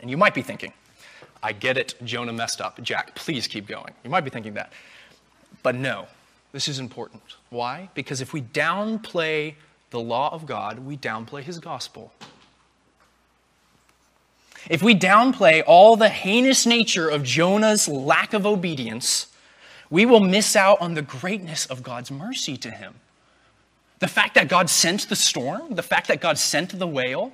And 0.00 0.08
you 0.08 0.16
might 0.16 0.32
be 0.32 0.40
thinking, 0.40 0.72
I 1.42 1.52
get 1.52 1.76
it, 1.76 1.94
Jonah 2.02 2.32
messed 2.32 2.62
up. 2.62 2.80
Jack, 2.80 3.14
please 3.14 3.46
keep 3.46 3.66
going. 3.66 3.92
You 4.02 4.08
might 4.08 4.24
be 4.24 4.30
thinking 4.30 4.54
that. 4.54 4.72
But 5.62 5.74
no, 5.74 6.08
this 6.58 6.66
is 6.66 6.80
important. 6.80 7.22
Why? 7.50 7.88
Because 7.94 8.20
if 8.20 8.32
we 8.32 8.42
downplay 8.42 9.54
the 9.90 10.00
law 10.00 10.34
of 10.34 10.44
God, 10.44 10.80
we 10.80 10.96
downplay 10.96 11.44
his 11.44 11.60
gospel. 11.60 12.12
If 14.68 14.82
we 14.82 14.96
downplay 14.96 15.62
all 15.64 15.94
the 15.94 16.08
heinous 16.08 16.66
nature 16.66 17.08
of 17.08 17.22
Jonah's 17.22 17.86
lack 17.86 18.32
of 18.32 18.44
obedience, 18.44 19.28
we 19.88 20.04
will 20.04 20.18
miss 20.18 20.56
out 20.56 20.80
on 20.80 20.94
the 20.94 21.02
greatness 21.02 21.64
of 21.66 21.84
God's 21.84 22.10
mercy 22.10 22.56
to 22.56 22.72
him. 22.72 22.94
The 24.00 24.08
fact 24.08 24.34
that 24.34 24.48
God 24.48 24.68
sent 24.68 25.08
the 25.08 25.14
storm, 25.14 25.76
the 25.76 25.82
fact 25.84 26.08
that 26.08 26.20
God 26.20 26.38
sent 26.38 26.76
the 26.76 26.88
whale, 26.88 27.32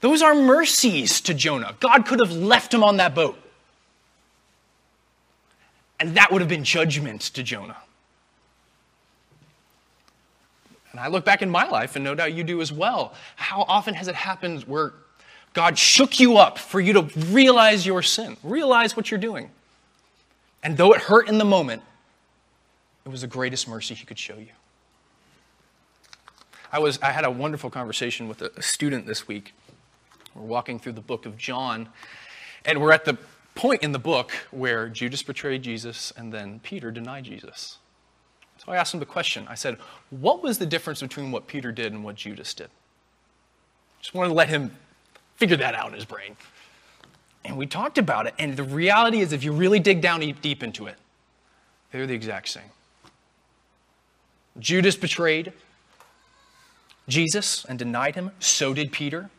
those 0.00 0.22
are 0.22 0.34
mercies 0.34 1.20
to 1.20 1.34
Jonah. 1.34 1.76
God 1.78 2.06
could 2.06 2.20
have 2.20 2.32
left 2.32 2.72
him 2.72 2.82
on 2.82 2.96
that 2.96 3.14
boat. 3.14 3.38
And 5.98 6.16
that 6.16 6.30
would 6.30 6.40
have 6.42 6.48
been 6.48 6.64
judgment 6.64 7.22
to 7.22 7.42
Jonah. 7.42 7.76
And 10.92 11.00
I 11.00 11.08
look 11.08 11.24
back 11.24 11.42
in 11.42 11.50
my 11.50 11.68
life, 11.68 11.94
and 11.96 12.04
no 12.04 12.14
doubt 12.14 12.32
you 12.32 12.42
do 12.42 12.60
as 12.60 12.72
well. 12.72 13.12
How 13.36 13.66
often 13.68 13.94
has 13.94 14.08
it 14.08 14.14
happened 14.14 14.62
where 14.62 14.94
God 15.52 15.78
shook 15.78 16.18
you 16.18 16.38
up 16.38 16.58
for 16.58 16.80
you 16.80 16.94
to 16.94 17.02
realize 17.28 17.86
your 17.86 18.02
sin, 18.02 18.36
realize 18.42 18.96
what 18.96 19.10
you're 19.10 19.20
doing? 19.20 19.50
And 20.62 20.76
though 20.76 20.92
it 20.92 21.02
hurt 21.02 21.28
in 21.28 21.38
the 21.38 21.44
moment, 21.44 21.82
it 23.04 23.10
was 23.10 23.20
the 23.20 23.26
greatest 23.26 23.68
mercy 23.68 23.94
He 23.94 24.06
could 24.06 24.18
show 24.18 24.36
you. 24.36 24.48
I, 26.72 26.78
was, 26.78 26.98
I 27.00 27.10
had 27.10 27.24
a 27.24 27.30
wonderful 27.30 27.70
conversation 27.70 28.26
with 28.26 28.42
a 28.42 28.62
student 28.62 29.06
this 29.06 29.28
week. 29.28 29.54
We're 30.34 30.42
walking 30.42 30.78
through 30.78 30.92
the 30.92 31.00
book 31.00 31.24
of 31.24 31.38
John, 31.38 31.88
and 32.64 32.80
we're 32.80 32.92
at 32.92 33.04
the 33.04 33.16
point 33.56 33.82
in 33.82 33.92
the 33.92 33.98
book 33.98 34.30
where 34.52 34.88
Judas 34.88 35.22
betrayed 35.22 35.62
Jesus 35.62 36.12
and 36.16 36.32
then 36.32 36.60
Peter 36.60 36.92
denied 36.92 37.24
Jesus. 37.24 37.78
So 38.64 38.72
I 38.72 38.76
asked 38.76 38.94
him 38.94 39.00
the 39.00 39.06
question 39.06 39.46
I 39.48 39.54
said, 39.54 39.78
What 40.10 40.42
was 40.42 40.58
the 40.58 40.66
difference 40.66 41.00
between 41.00 41.32
what 41.32 41.46
Peter 41.46 41.72
did 41.72 41.92
and 41.92 42.04
what 42.04 42.14
Judas 42.14 42.54
did? 42.54 42.68
Just 44.00 44.14
wanted 44.14 44.28
to 44.28 44.34
let 44.34 44.48
him 44.48 44.70
figure 45.36 45.56
that 45.56 45.74
out 45.74 45.88
in 45.88 45.94
his 45.94 46.04
brain. 46.04 46.36
And 47.44 47.56
we 47.56 47.66
talked 47.66 47.98
about 47.98 48.26
it, 48.26 48.34
and 48.38 48.56
the 48.56 48.64
reality 48.64 49.20
is, 49.20 49.32
if 49.32 49.44
you 49.44 49.52
really 49.52 49.78
dig 49.78 50.00
down 50.00 50.20
deep 50.20 50.62
into 50.62 50.86
it, 50.86 50.96
they're 51.92 52.06
the 52.06 52.14
exact 52.14 52.48
same. 52.48 52.70
Judas 54.58 54.96
betrayed, 54.96 55.52
Jesus 57.08 57.64
and 57.66 57.78
denied 57.78 58.14
him. 58.14 58.32
So 58.40 58.74
did 58.74 58.90
Peter, 58.90 59.30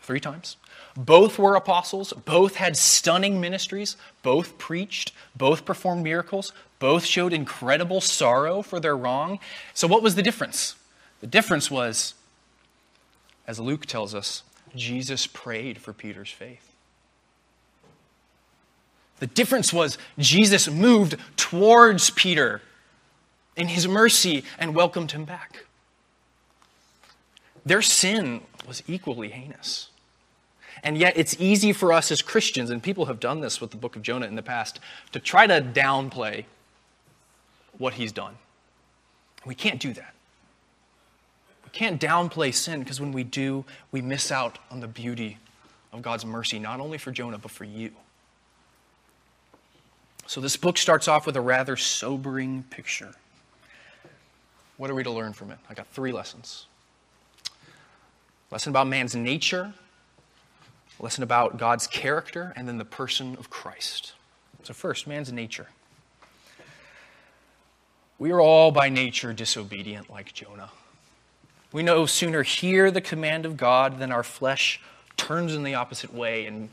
three 0.00 0.20
times. 0.20 0.56
Both 1.00 1.38
were 1.38 1.54
apostles. 1.54 2.12
Both 2.12 2.56
had 2.56 2.76
stunning 2.76 3.40
ministries. 3.40 3.96
Both 4.22 4.58
preached. 4.58 5.12
Both 5.34 5.64
performed 5.64 6.04
miracles. 6.04 6.52
Both 6.78 7.06
showed 7.06 7.32
incredible 7.32 8.02
sorrow 8.02 8.60
for 8.60 8.78
their 8.78 8.96
wrong. 8.96 9.38
So, 9.72 9.88
what 9.88 10.02
was 10.02 10.14
the 10.14 10.22
difference? 10.22 10.74
The 11.20 11.26
difference 11.26 11.70
was, 11.70 12.14
as 13.46 13.58
Luke 13.58 13.86
tells 13.86 14.14
us, 14.14 14.42
Jesus 14.76 15.26
prayed 15.26 15.78
for 15.78 15.94
Peter's 15.94 16.30
faith. 16.30 16.74
The 19.20 19.26
difference 19.26 19.72
was 19.72 19.96
Jesus 20.18 20.68
moved 20.68 21.16
towards 21.36 22.10
Peter 22.10 22.60
in 23.56 23.68
his 23.68 23.88
mercy 23.88 24.44
and 24.58 24.74
welcomed 24.74 25.12
him 25.12 25.24
back. 25.24 25.64
Their 27.64 27.82
sin 27.82 28.42
was 28.66 28.82
equally 28.86 29.30
heinous. 29.30 29.89
And 30.82 30.96
yet, 30.96 31.14
it's 31.16 31.36
easy 31.38 31.72
for 31.72 31.92
us 31.92 32.10
as 32.10 32.22
Christians, 32.22 32.70
and 32.70 32.82
people 32.82 33.06
have 33.06 33.20
done 33.20 33.40
this 33.40 33.60
with 33.60 33.70
the 33.70 33.76
book 33.76 33.96
of 33.96 34.02
Jonah 34.02 34.26
in 34.26 34.34
the 34.34 34.42
past, 34.42 34.80
to 35.12 35.20
try 35.20 35.46
to 35.46 35.60
downplay 35.60 36.44
what 37.78 37.94
he's 37.94 38.12
done. 38.12 38.34
We 39.44 39.54
can't 39.54 39.80
do 39.80 39.92
that. 39.92 40.14
We 41.64 41.70
can't 41.70 42.00
downplay 42.00 42.54
sin 42.54 42.80
because 42.80 43.00
when 43.00 43.12
we 43.12 43.24
do, 43.24 43.64
we 43.92 44.00
miss 44.00 44.32
out 44.32 44.58
on 44.70 44.80
the 44.80 44.88
beauty 44.88 45.38
of 45.92 46.02
God's 46.02 46.24
mercy, 46.24 46.58
not 46.58 46.80
only 46.80 46.98
for 46.98 47.10
Jonah, 47.10 47.38
but 47.38 47.50
for 47.50 47.64
you. 47.64 47.90
So, 50.26 50.40
this 50.40 50.56
book 50.56 50.78
starts 50.78 51.08
off 51.08 51.26
with 51.26 51.36
a 51.36 51.40
rather 51.40 51.76
sobering 51.76 52.64
picture. 52.70 53.14
What 54.76 54.90
are 54.90 54.94
we 54.94 55.02
to 55.02 55.10
learn 55.10 55.32
from 55.32 55.50
it? 55.50 55.58
I 55.68 55.74
got 55.74 55.88
three 55.88 56.12
lessons 56.12 56.66
lesson 58.50 58.70
about 58.70 58.88
man's 58.88 59.14
nature, 59.14 59.72
lesson 61.00 61.22
about 61.22 61.56
God's 61.56 61.86
character, 61.86 62.52
and 62.56 62.68
then 62.68 62.78
the 62.78 62.84
person 62.84 63.36
of 63.36 63.50
Christ. 63.50 64.12
So, 64.62 64.74
first, 64.74 65.06
man's 65.06 65.32
nature. 65.32 65.68
We 68.18 68.32
are 68.32 68.40
all 68.40 68.70
by 68.70 68.90
nature 68.90 69.32
disobedient 69.32 70.10
like 70.10 70.34
Jonah. 70.34 70.70
We 71.72 71.82
no 71.82 72.04
sooner 72.04 72.42
hear 72.42 72.90
the 72.90 73.00
command 73.00 73.46
of 73.46 73.56
God 73.56 73.98
than 73.98 74.12
our 74.12 74.22
flesh 74.22 74.80
turns 75.16 75.54
in 75.54 75.62
the 75.62 75.74
opposite 75.74 76.12
way 76.12 76.46
and 76.46 76.68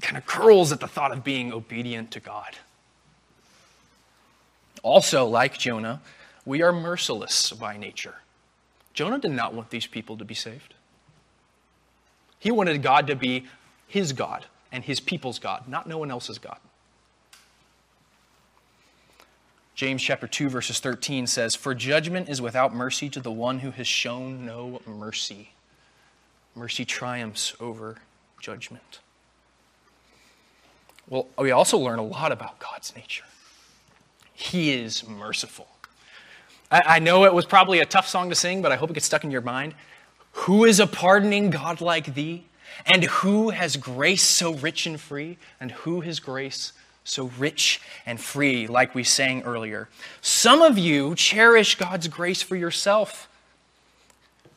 kind 0.00 0.16
of 0.16 0.26
curls 0.26 0.70
at 0.70 0.80
the 0.80 0.86
thought 0.86 1.12
of 1.12 1.24
being 1.24 1.52
obedient 1.52 2.10
to 2.12 2.20
God. 2.20 2.56
Also, 4.82 5.26
like 5.26 5.58
Jonah, 5.58 6.00
we 6.44 6.62
are 6.62 6.72
merciless 6.72 7.52
by 7.52 7.76
nature. 7.76 8.16
Jonah 8.94 9.18
did 9.18 9.30
not 9.30 9.54
want 9.54 9.70
these 9.70 9.86
people 9.86 10.16
to 10.16 10.24
be 10.24 10.34
saved. 10.34 10.74
He 12.42 12.50
wanted 12.50 12.82
God 12.82 13.06
to 13.06 13.14
be 13.14 13.46
his 13.86 14.12
God 14.12 14.46
and 14.72 14.82
his 14.82 14.98
people's 14.98 15.38
God, 15.38 15.68
not 15.68 15.86
no 15.86 15.96
one 15.96 16.10
else's 16.10 16.38
God. 16.38 16.58
James 19.76 20.02
chapter 20.02 20.26
2 20.26 20.48
verses 20.48 20.80
13 20.80 21.28
says, 21.28 21.54
"For 21.54 21.72
judgment 21.72 22.28
is 22.28 22.42
without 22.42 22.74
mercy 22.74 23.08
to 23.10 23.20
the 23.20 23.30
one 23.30 23.60
who 23.60 23.70
has 23.70 23.86
shown 23.86 24.44
no 24.44 24.82
mercy. 24.84 25.52
Mercy 26.56 26.84
triumphs 26.84 27.54
over 27.60 27.98
judgment." 28.40 28.98
Well, 31.08 31.28
we 31.38 31.52
also 31.52 31.78
learn 31.78 32.00
a 32.00 32.04
lot 32.04 32.32
about 32.32 32.58
God's 32.58 32.92
nature. 32.96 33.24
He 34.32 34.72
is 34.72 35.06
merciful. 35.06 35.68
I, 36.72 36.96
I 36.96 36.98
know 36.98 37.24
it 37.24 37.34
was 37.34 37.46
probably 37.46 37.78
a 37.78 37.86
tough 37.86 38.08
song 38.08 38.30
to 38.30 38.34
sing, 38.34 38.62
but 38.62 38.72
I 38.72 38.76
hope 38.76 38.90
it 38.90 38.94
gets 38.94 39.06
stuck 39.06 39.22
in 39.22 39.30
your 39.30 39.42
mind. 39.42 39.76
Who 40.32 40.64
is 40.64 40.80
a 40.80 40.86
pardoning 40.86 41.50
God 41.50 41.80
like 41.80 42.14
thee? 42.14 42.44
And 42.86 43.04
who 43.04 43.50
has 43.50 43.76
grace 43.76 44.22
so 44.22 44.54
rich 44.54 44.86
and 44.86 45.00
free? 45.00 45.38
And 45.60 45.70
who 45.70 46.00
has 46.00 46.20
grace 46.20 46.72
so 47.04 47.30
rich 47.38 47.80
and 48.06 48.20
free, 48.20 48.66
like 48.66 48.94
we 48.94 49.04
sang 49.04 49.42
earlier? 49.42 49.88
Some 50.20 50.62
of 50.62 50.78
you 50.78 51.14
cherish 51.14 51.76
God's 51.76 52.08
grace 52.08 52.42
for 52.42 52.56
yourself. 52.56 53.28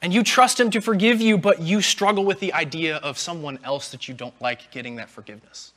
And 0.01 0.13
you 0.13 0.23
trust 0.23 0.59
Him 0.59 0.69
to 0.71 0.81
forgive 0.81 1.21
you, 1.21 1.37
but 1.37 1.61
you 1.61 1.81
struggle 1.81 2.25
with 2.25 2.39
the 2.39 2.53
idea 2.53 2.97
of 2.97 3.17
someone 3.17 3.59
else 3.63 3.89
that 3.89 4.07
you 4.07 4.13
don't 4.13 4.39
like 4.41 4.71
getting 4.71 4.95
that 4.97 5.09
forgiveness. 5.09 5.73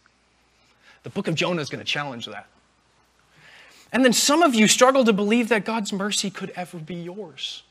The 1.02 1.10
book 1.10 1.28
of 1.28 1.34
Jonah 1.34 1.62
is 1.62 1.70
going 1.70 1.84
to 1.84 1.90
challenge 1.90 2.26
that. 2.26 2.46
And 3.92 4.04
then 4.04 4.12
some 4.12 4.42
of 4.42 4.54
you 4.54 4.68
struggle 4.68 5.04
to 5.04 5.12
believe 5.12 5.48
that 5.48 5.64
God's 5.64 5.92
mercy 5.92 6.30
could 6.30 6.50
ever 6.50 6.78
be 6.78 6.94
yours. 6.94 7.62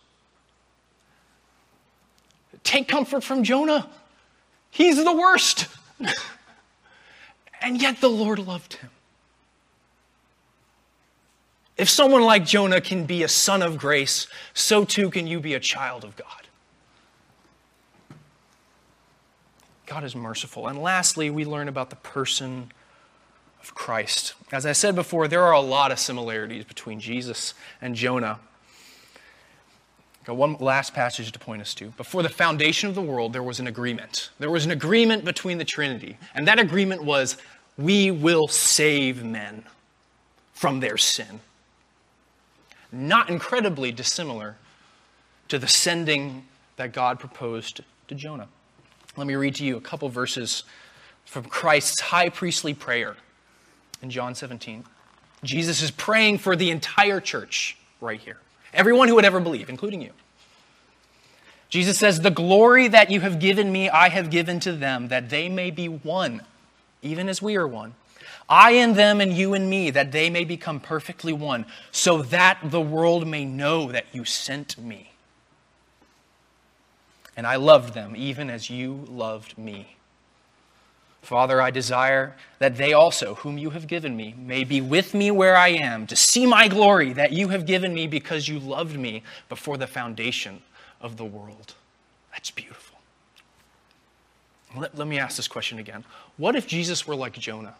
Take 2.64 2.88
comfort 2.88 3.24
from 3.24 3.44
Jonah. 3.44 3.90
He's 4.70 5.04
the 5.04 5.14
worst. 5.14 5.68
and 7.62 7.82
yet 7.82 8.02
the 8.02 8.10
Lord 8.10 8.40
loved 8.40 8.76
him. 8.76 8.90
If 11.78 11.90
someone 11.90 12.24
like 12.24 12.46
Jonah 12.46 12.82
can 12.82 13.06
be 13.06 13.24
a 13.24 13.28
son 13.28 13.62
of 13.62 13.78
grace, 13.78 14.28
so 14.54 14.84
too 14.84 15.12
can 15.12 15.28
you 15.28 15.40
be 15.40 15.54
a 15.54 15.60
child 15.60 16.04
of 16.04 16.16
God. 16.16 16.48
God 19.86 20.04
is 20.04 20.16
merciful. 20.16 20.68
And 20.68 20.82
lastly, 20.82 21.30
we 21.30 21.46
learn 21.46 21.68
about 21.68 21.92
the 21.92 21.96
person 21.98 22.72
of 23.62 23.74
Christ. 23.74 24.34
As 24.52 24.66
I 24.66 24.72
said 24.72 24.96
before, 24.96 25.28
there 25.28 25.44
are 25.44 25.54
a 25.54 25.62
lot 25.62 25.92
of 25.92 26.00
similarities 26.00 26.66
between 26.66 27.00
Jesus 27.00 27.54
and 27.82 27.96
Jonah. 27.96 28.40
Got 30.28 30.36
one 30.36 30.58
last 30.60 30.94
passage 30.94 31.32
to 31.32 31.40
point 31.40 31.62
us 31.62 31.74
to. 31.76 31.92
Before 31.92 32.22
the 32.22 32.28
foundation 32.28 32.90
of 32.90 32.96
the 32.96 33.02
world, 33.02 33.32
there 33.32 33.42
was 33.42 33.62
an 33.62 33.68
agreement. 33.68 34.30
There 34.40 34.52
was 34.52 34.66
an 34.66 34.72
agreement 34.72 35.24
between 35.24 35.58
the 35.58 35.64
Trinity. 35.64 36.18
And 36.36 36.46
that 36.50 36.60
agreement 36.60 37.06
was 37.06 37.38
we 37.78 38.12
will 38.12 38.50
save 38.50 39.24
men 39.24 39.64
from 40.52 40.82
their 40.82 40.98
sin. 40.98 41.40
Not 42.92 43.30
incredibly 43.30 43.94
dissimilar 43.94 44.58
to 45.48 45.58
the 45.58 45.68
sending 45.70 46.44
that 46.76 46.92
God 46.92 47.22
proposed 47.22 47.80
to 48.10 48.16
Jonah. 48.16 48.50
Let 49.16 49.28
me 49.28 49.36
read 49.36 49.56
to 49.56 49.64
you 49.64 49.78
a 49.78 49.82
couple 49.82 50.10
verses 50.10 50.66
from 51.24 51.46
Christ's 51.46 52.02
high 52.02 52.28
priestly 52.28 52.74
prayer 52.74 53.16
in 54.02 54.10
John 54.10 54.36
17. 54.36 54.84
Jesus 55.46 55.82
is 55.82 55.90
praying 55.90 56.40
for 56.40 56.58
the 56.58 56.70
entire 56.70 57.22
church 57.22 57.78
right 58.02 58.20
here. 58.20 58.40
Everyone 58.74 59.08
who 59.08 59.16
would 59.16 59.26
ever 59.26 59.40
believe, 59.40 59.70
including 59.70 60.02
you. 60.02 60.12
Jesus 61.70 61.98
says, 61.98 62.22
The 62.22 62.32
glory 62.32 62.88
that 62.88 63.12
you 63.12 63.22
have 63.22 63.40
given 63.40 63.72
me, 63.72 63.90
I 63.90 64.10
have 64.10 64.30
given 64.30 64.60
to 64.62 64.72
them, 64.72 65.10
that 65.10 65.30
they 65.30 65.50
may 65.50 65.72
be 65.72 65.88
one, 65.88 66.42
even 67.02 67.30
as 67.30 67.42
we 67.42 67.56
are 67.56 67.68
one. 67.68 67.96
I 68.50 68.72
and 68.72 68.96
them, 68.96 69.20
and 69.20 69.34
you 69.34 69.54
and 69.54 69.70
me, 69.70 69.90
that 69.90 70.14
they 70.14 70.30
may 70.30 70.46
become 70.46 70.80
perfectly 70.80 71.34
one, 71.34 71.66
so 71.92 72.22
that 72.24 72.60
the 72.64 72.80
world 72.80 73.28
may 73.28 73.44
know 73.44 73.92
that 73.92 74.06
you 74.14 74.24
sent 74.24 74.78
me. 74.78 75.12
And 77.36 77.46
I 77.46 77.58
loved 77.58 77.94
them, 77.94 78.16
even 78.16 78.50
as 78.50 78.70
you 78.70 79.06
loved 79.10 79.58
me. 79.58 79.97
Father, 81.22 81.62
I 81.62 81.72
desire 81.72 82.36
that 82.60 82.78
they 82.78 82.94
also, 82.94 83.36
whom 83.36 83.58
you 83.58 83.72
have 83.72 83.88
given 83.88 84.16
me, 84.16 84.34
may 84.38 84.64
be 84.64 84.80
with 84.80 85.14
me 85.14 85.30
where 85.30 85.58
I 85.58 85.70
am, 85.70 86.08
to 86.08 86.16
see 86.16 86.46
my 86.46 86.68
glory 86.68 87.14
that 87.14 87.34
you 87.34 87.50
have 87.50 87.66
given 87.66 87.94
me 87.94 88.08
because 88.08 88.48
you 88.48 88.60
loved 88.60 88.98
me 88.98 89.24
before 89.50 89.78
the 89.78 89.88
foundation 89.88 90.62
of 91.02 91.18
the 91.18 91.26
world. 91.26 91.76
That's 92.32 92.52
beautiful. 92.52 93.00
Let, 94.76 94.98
let 94.98 95.08
me 95.08 95.20
ask 95.20 95.38
this 95.38 95.48
question 95.48 95.80
again. 95.80 96.04
What 96.38 96.56
if 96.56 96.68
Jesus 96.68 97.08
were 97.08 97.16
like 97.16 97.34
Jonah? 97.34 97.76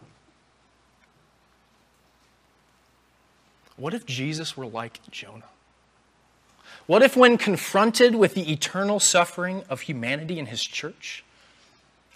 What 3.78 3.94
if 3.94 4.06
Jesus 4.06 4.58
were 4.58 4.66
like 4.66 5.00
Jonah? 5.12 5.44
What 6.88 7.04
if, 7.04 7.16
when 7.16 7.38
confronted 7.38 8.16
with 8.16 8.34
the 8.34 8.52
eternal 8.52 9.00
suffering 9.00 9.64
of 9.70 9.82
humanity 9.82 10.40
in 10.40 10.48
his 10.48 10.64
church, 10.64 11.24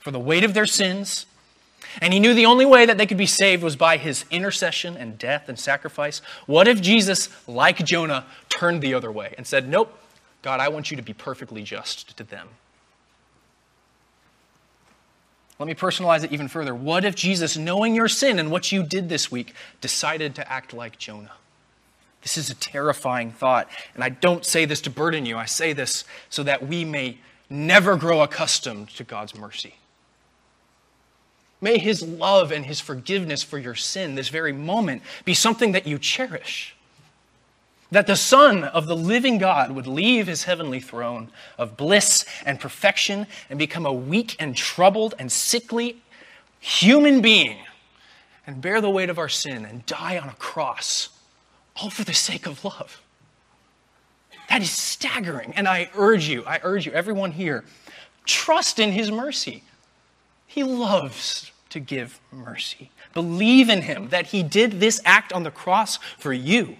for 0.02 0.12
the 0.12 0.20
weight 0.20 0.44
of 0.44 0.54
their 0.54 0.66
sins, 0.66 1.26
and 2.00 2.14
he 2.14 2.20
knew 2.20 2.34
the 2.34 2.46
only 2.46 2.66
way 2.66 2.86
that 2.86 2.98
they 2.98 3.06
could 3.06 3.18
be 3.18 3.26
saved 3.26 3.64
was 3.64 3.76
by 3.76 3.98
his 3.98 4.26
intercession 4.32 4.96
and 4.96 5.18
death 5.18 5.50
and 5.50 5.60
sacrifice. 5.60 6.20
What 6.46 6.68
if 6.68 6.82
Jesus, 6.82 7.30
like 7.48 7.78
Jonah, 7.86 8.26
turned 8.50 8.82
the 8.82 8.94
other 8.94 9.12
way 9.12 9.34
and 9.38 9.46
said, 9.46 9.68
Nope, 9.68 9.98
God, 10.42 10.60
I 10.60 10.70
want 10.70 10.92
you 10.92 10.98
to 10.98 11.04
be 11.04 11.14
perfectly 11.14 11.64
just 11.64 12.16
to 12.18 12.24
them? 12.24 12.48
Let 15.60 15.68
me 15.68 15.76
personalize 15.76 16.24
it 16.24 16.32
even 16.32 16.48
further. 16.48 16.74
What 16.74 17.06
if 17.06 17.14
Jesus, 17.14 17.56
knowing 17.56 17.94
your 17.94 18.08
sin 18.08 18.40
and 18.40 18.50
what 18.50 18.72
you 18.72 18.84
did 18.84 19.10
this 19.10 19.30
week, 19.30 19.54
decided 19.80 20.34
to 20.36 20.52
act 20.52 20.74
like 20.74 20.98
Jonah? 20.98 21.34
This 22.24 22.38
is 22.38 22.50
a 22.50 22.56
terrifying 22.56 23.32
thought. 23.32 23.70
And 23.94 24.04
I 24.04 24.10
don't 24.10 24.46
say 24.46 24.66
this 24.66 24.82
to 24.82 24.90
burden 24.90 25.26
you, 25.26 25.38
I 25.38 25.46
say 25.46 25.74
this 25.74 26.04
so 26.30 26.42
that 26.44 26.68
we 26.68 26.86
may 26.86 27.18
never 27.50 27.96
grow 27.96 28.22
accustomed 28.22 28.90
to 28.90 29.04
God's 29.04 29.36
mercy. 29.36 29.76
May 31.62 31.78
his 31.78 32.02
love 32.02 32.52
and 32.52 32.66
his 32.66 32.82
forgiveness 32.82 33.44
for 33.44 33.60
your 33.60 33.76
sin 33.76 34.16
this 34.16 34.30
very 34.30 34.52
moment 34.52 35.04
be 35.26 35.36
something 35.36 35.74
that 35.74 35.86
you 35.86 36.00
cherish. 36.00 36.76
That 37.92 38.08
the 38.08 38.16
Son 38.16 38.64
of 38.64 38.88
the 38.88 38.96
living 38.96 39.38
God 39.38 39.72
would 39.72 39.86
leave 39.86 40.26
his 40.26 40.46
heavenly 40.46 40.80
throne 40.80 41.30
of 41.58 41.78
bliss 41.78 42.26
and 42.46 42.60
perfection 42.60 43.28
and 43.50 43.60
become 43.60 43.86
a 43.86 43.94
weak 43.94 44.36
and 44.40 44.56
troubled 44.56 45.14
and 45.20 45.32
sickly 45.32 46.02
human 46.60 47.22
being 47.22 47.58
and 48.48 48.62
bear 48.62 48.82
the 48.82 48.90
weight 48.90 49.10
of 49.10 49.20
our 49.20 49.30
sin 49.30 49.66
and 49.66 49.86
die 49.86 50.18
on 50.18 50.30
a 50.30 50.34
cross, 50.34 51.10
all 51.76 51.90
for 51.90 52.04
the 52.04 52.14
sake 52.14 52.48
of 52.48 52.64
love. 52.66 53.02
That 54.50 54.62
is 54.62 54.72
staggering. 54.72 55.54
And 55.56 55.68
I 55.68 55.90
urge 55.96 56.28
you, 56.28 56.44
I 56.46 56.60
urge 56.64 56.86
you, 56.86 56.92
everyone 56.94 57.32
here, 57.32 57.64
trust 58.26 58.80
in 58.80 58.92
his 58.92 59.12
mercy. 59.12 59.64
He 60.48 60.64
loves 60.64 61.51
to 61.72 61.80
give 61.80 62.20
mercy. 62.32 62.92
Believe 63.14 63.70
in 63.70 63.82
him 63.82 64.10
that 64.10 64.28
he 64.28 64.44
did 64.44 64.80
this 64.80 65.02
act 65.04 65.34
on 65.34 65.44
the 65.44 65.52
cross 65.52 65.98
for 66.18 66.32
you. 66.32 66.78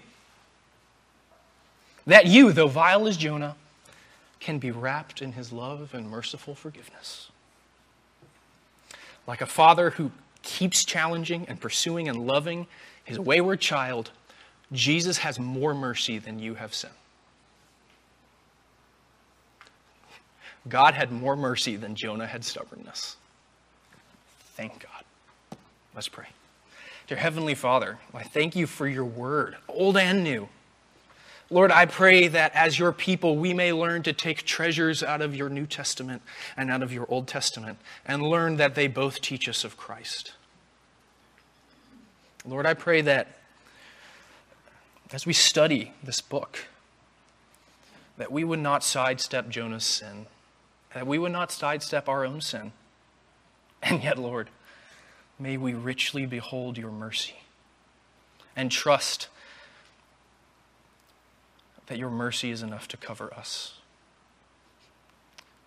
That 2.06 2.26
you, 2.26 2.52
though 2.52 2.68
vile 2.68 3.06
as 3.06 3.16
Jonah, 3.16 3.56
can 4.40 4.58
be 4.58 4.70
wrapped 4.70 5.22
in 5.22 5.32
his 5.32 5.52
love 5.52 5.94
and 5.94 6.10
merciful 6.10 6.54
forgiveness. 6.54 7.30
Like 9.26 9.40
a 9.40 9.46
father 9.46 9.90
who 9.90 10.10
keeps 10.42 10.84
challenging 10.84 11.46
and 11.48 11.60
pursuing 11.60 12.08
and 12.08 12.26
loving 12.26 12.66
his 13.04 13.18
wayward 13.18 13.60
child, 13.60 14.10
Jesus 14.72 15.18
has 15.18 15.38
more 15.38 15.74
mercy 15.74 16.18
than 16.18 16.38
you 16.38 16.54
have 16.54 16.74
sin. 16.74 16.90
God 20.68 20.94
had 20.94 21.10
more 21.10 21.36
mercy 21.36 21.76
than 21.76 21.94
Jonah 21.94 22.26
had 22.26 22.44
stubbornness. 22.44 23.16
Thank 24.54 24.80
God. 24.80 25.04
Let's 25.94 26.08
pray. 26.08 26.26
Dear 27.06 27.18
Heavenly 27.18 27.54
Father, 27.54 27.98
I 28.14 28.22
thank 28.22 28.54
you 28.54 28.66
for 28.66 28.86
your 28.86 29.04
word, 29.04 29.56
old 29.68 29.96
and 29.96 30.22
new. 30.22 30.48
Lord, 31.50 31.70
I 31.70 31.84
pray 31.84 32.28
that 32.28 32.54
as 32.54 32.78
your 32.78 32.92
people, 32.92 33.36
we 33.36 33.52
may 33.52 33.72
learn 33.72 34.02
to 34.04 34.12
take 34.12 34.44
treasures 34.44 35.02
out 35.02 35.20
of 35.20 35.34
your 35.36 35.50
New 35.50 35.66
Testament 35.66 36.22
and 36.56 36.70
out 36.70 36.82
of 36.82 36.92
your 36.92 37.06
Old 37.10 37.28
Testament 37.28 37.78
and 38.06 38.22
learn 38.22 38.56
that 38.56 38.74
they 38.74 38.86
both 38.86 39.20
teach 39.20 39.48
us 39.48 39.64
of 39.64 39.76
Christ. 39.76 40.32
Lord, 42.46 42.64
I 42.64 42.72
pray 42.72 43.02
that 43.02 43.38
as 45.12 45.26
we 45.26 45.34
study 45.34 45.92
this 46.02 46.22
book, 46.22 46.66
that 48.16 48.32
we 48.32 48.44
would 48.44 48.60
not 48.60 48.82
sidestep 48.82 49.50
Jonah's 49.50 49.84
sin, 49.84 50.26
that 50.94 51.06
we 51.06 51.18
would 51.18 51.32
not 51.32 51.52
sidestep 51.52 52.08
our 52.08 52.24
own 52.24 52.40
sin 52.40 52.72
and 53.90 54.02
yet, 54.02 54.18
Lord, 54.18 54.48
may 55.38 55.56
we 55.56 55.74
richly 55.74 56.26
behold 56.26 56.78
your 56.78 56.90
mercy 56.90 57.36
and 58.54 58.70
trust 58.70 59.28
that 61.86 61.98
your 61.98 62.10
mercy 62.10 62.50
is 62.50 62.62
enough 62.62 62.86
to 62.88 62.96
cover 62.96 63.32
us. 63.34 63.74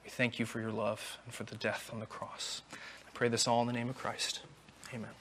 We 0.04 0.10
thank 0.10 0.40
you 0.40 0.46
for 0.46 0.60
your 0.60 0.72
love 0.72 1.18
and 1.26 1.34
for 1.34 1.44
the 1.44 1.56
death 1.56 1.90
on 1.92 2.00
the 2.00 2.06
cross. 2.06 2.62
I 2.72 3.10
pray 3.14 3.28
this 3.28 3.48
all 3.48 3.62
in 3.62 3.68
the 3.68 3.74
name 3.74 3.90
of 3.90 3.98
Christ. 3.98 4.42
Amen. 4.94 5.12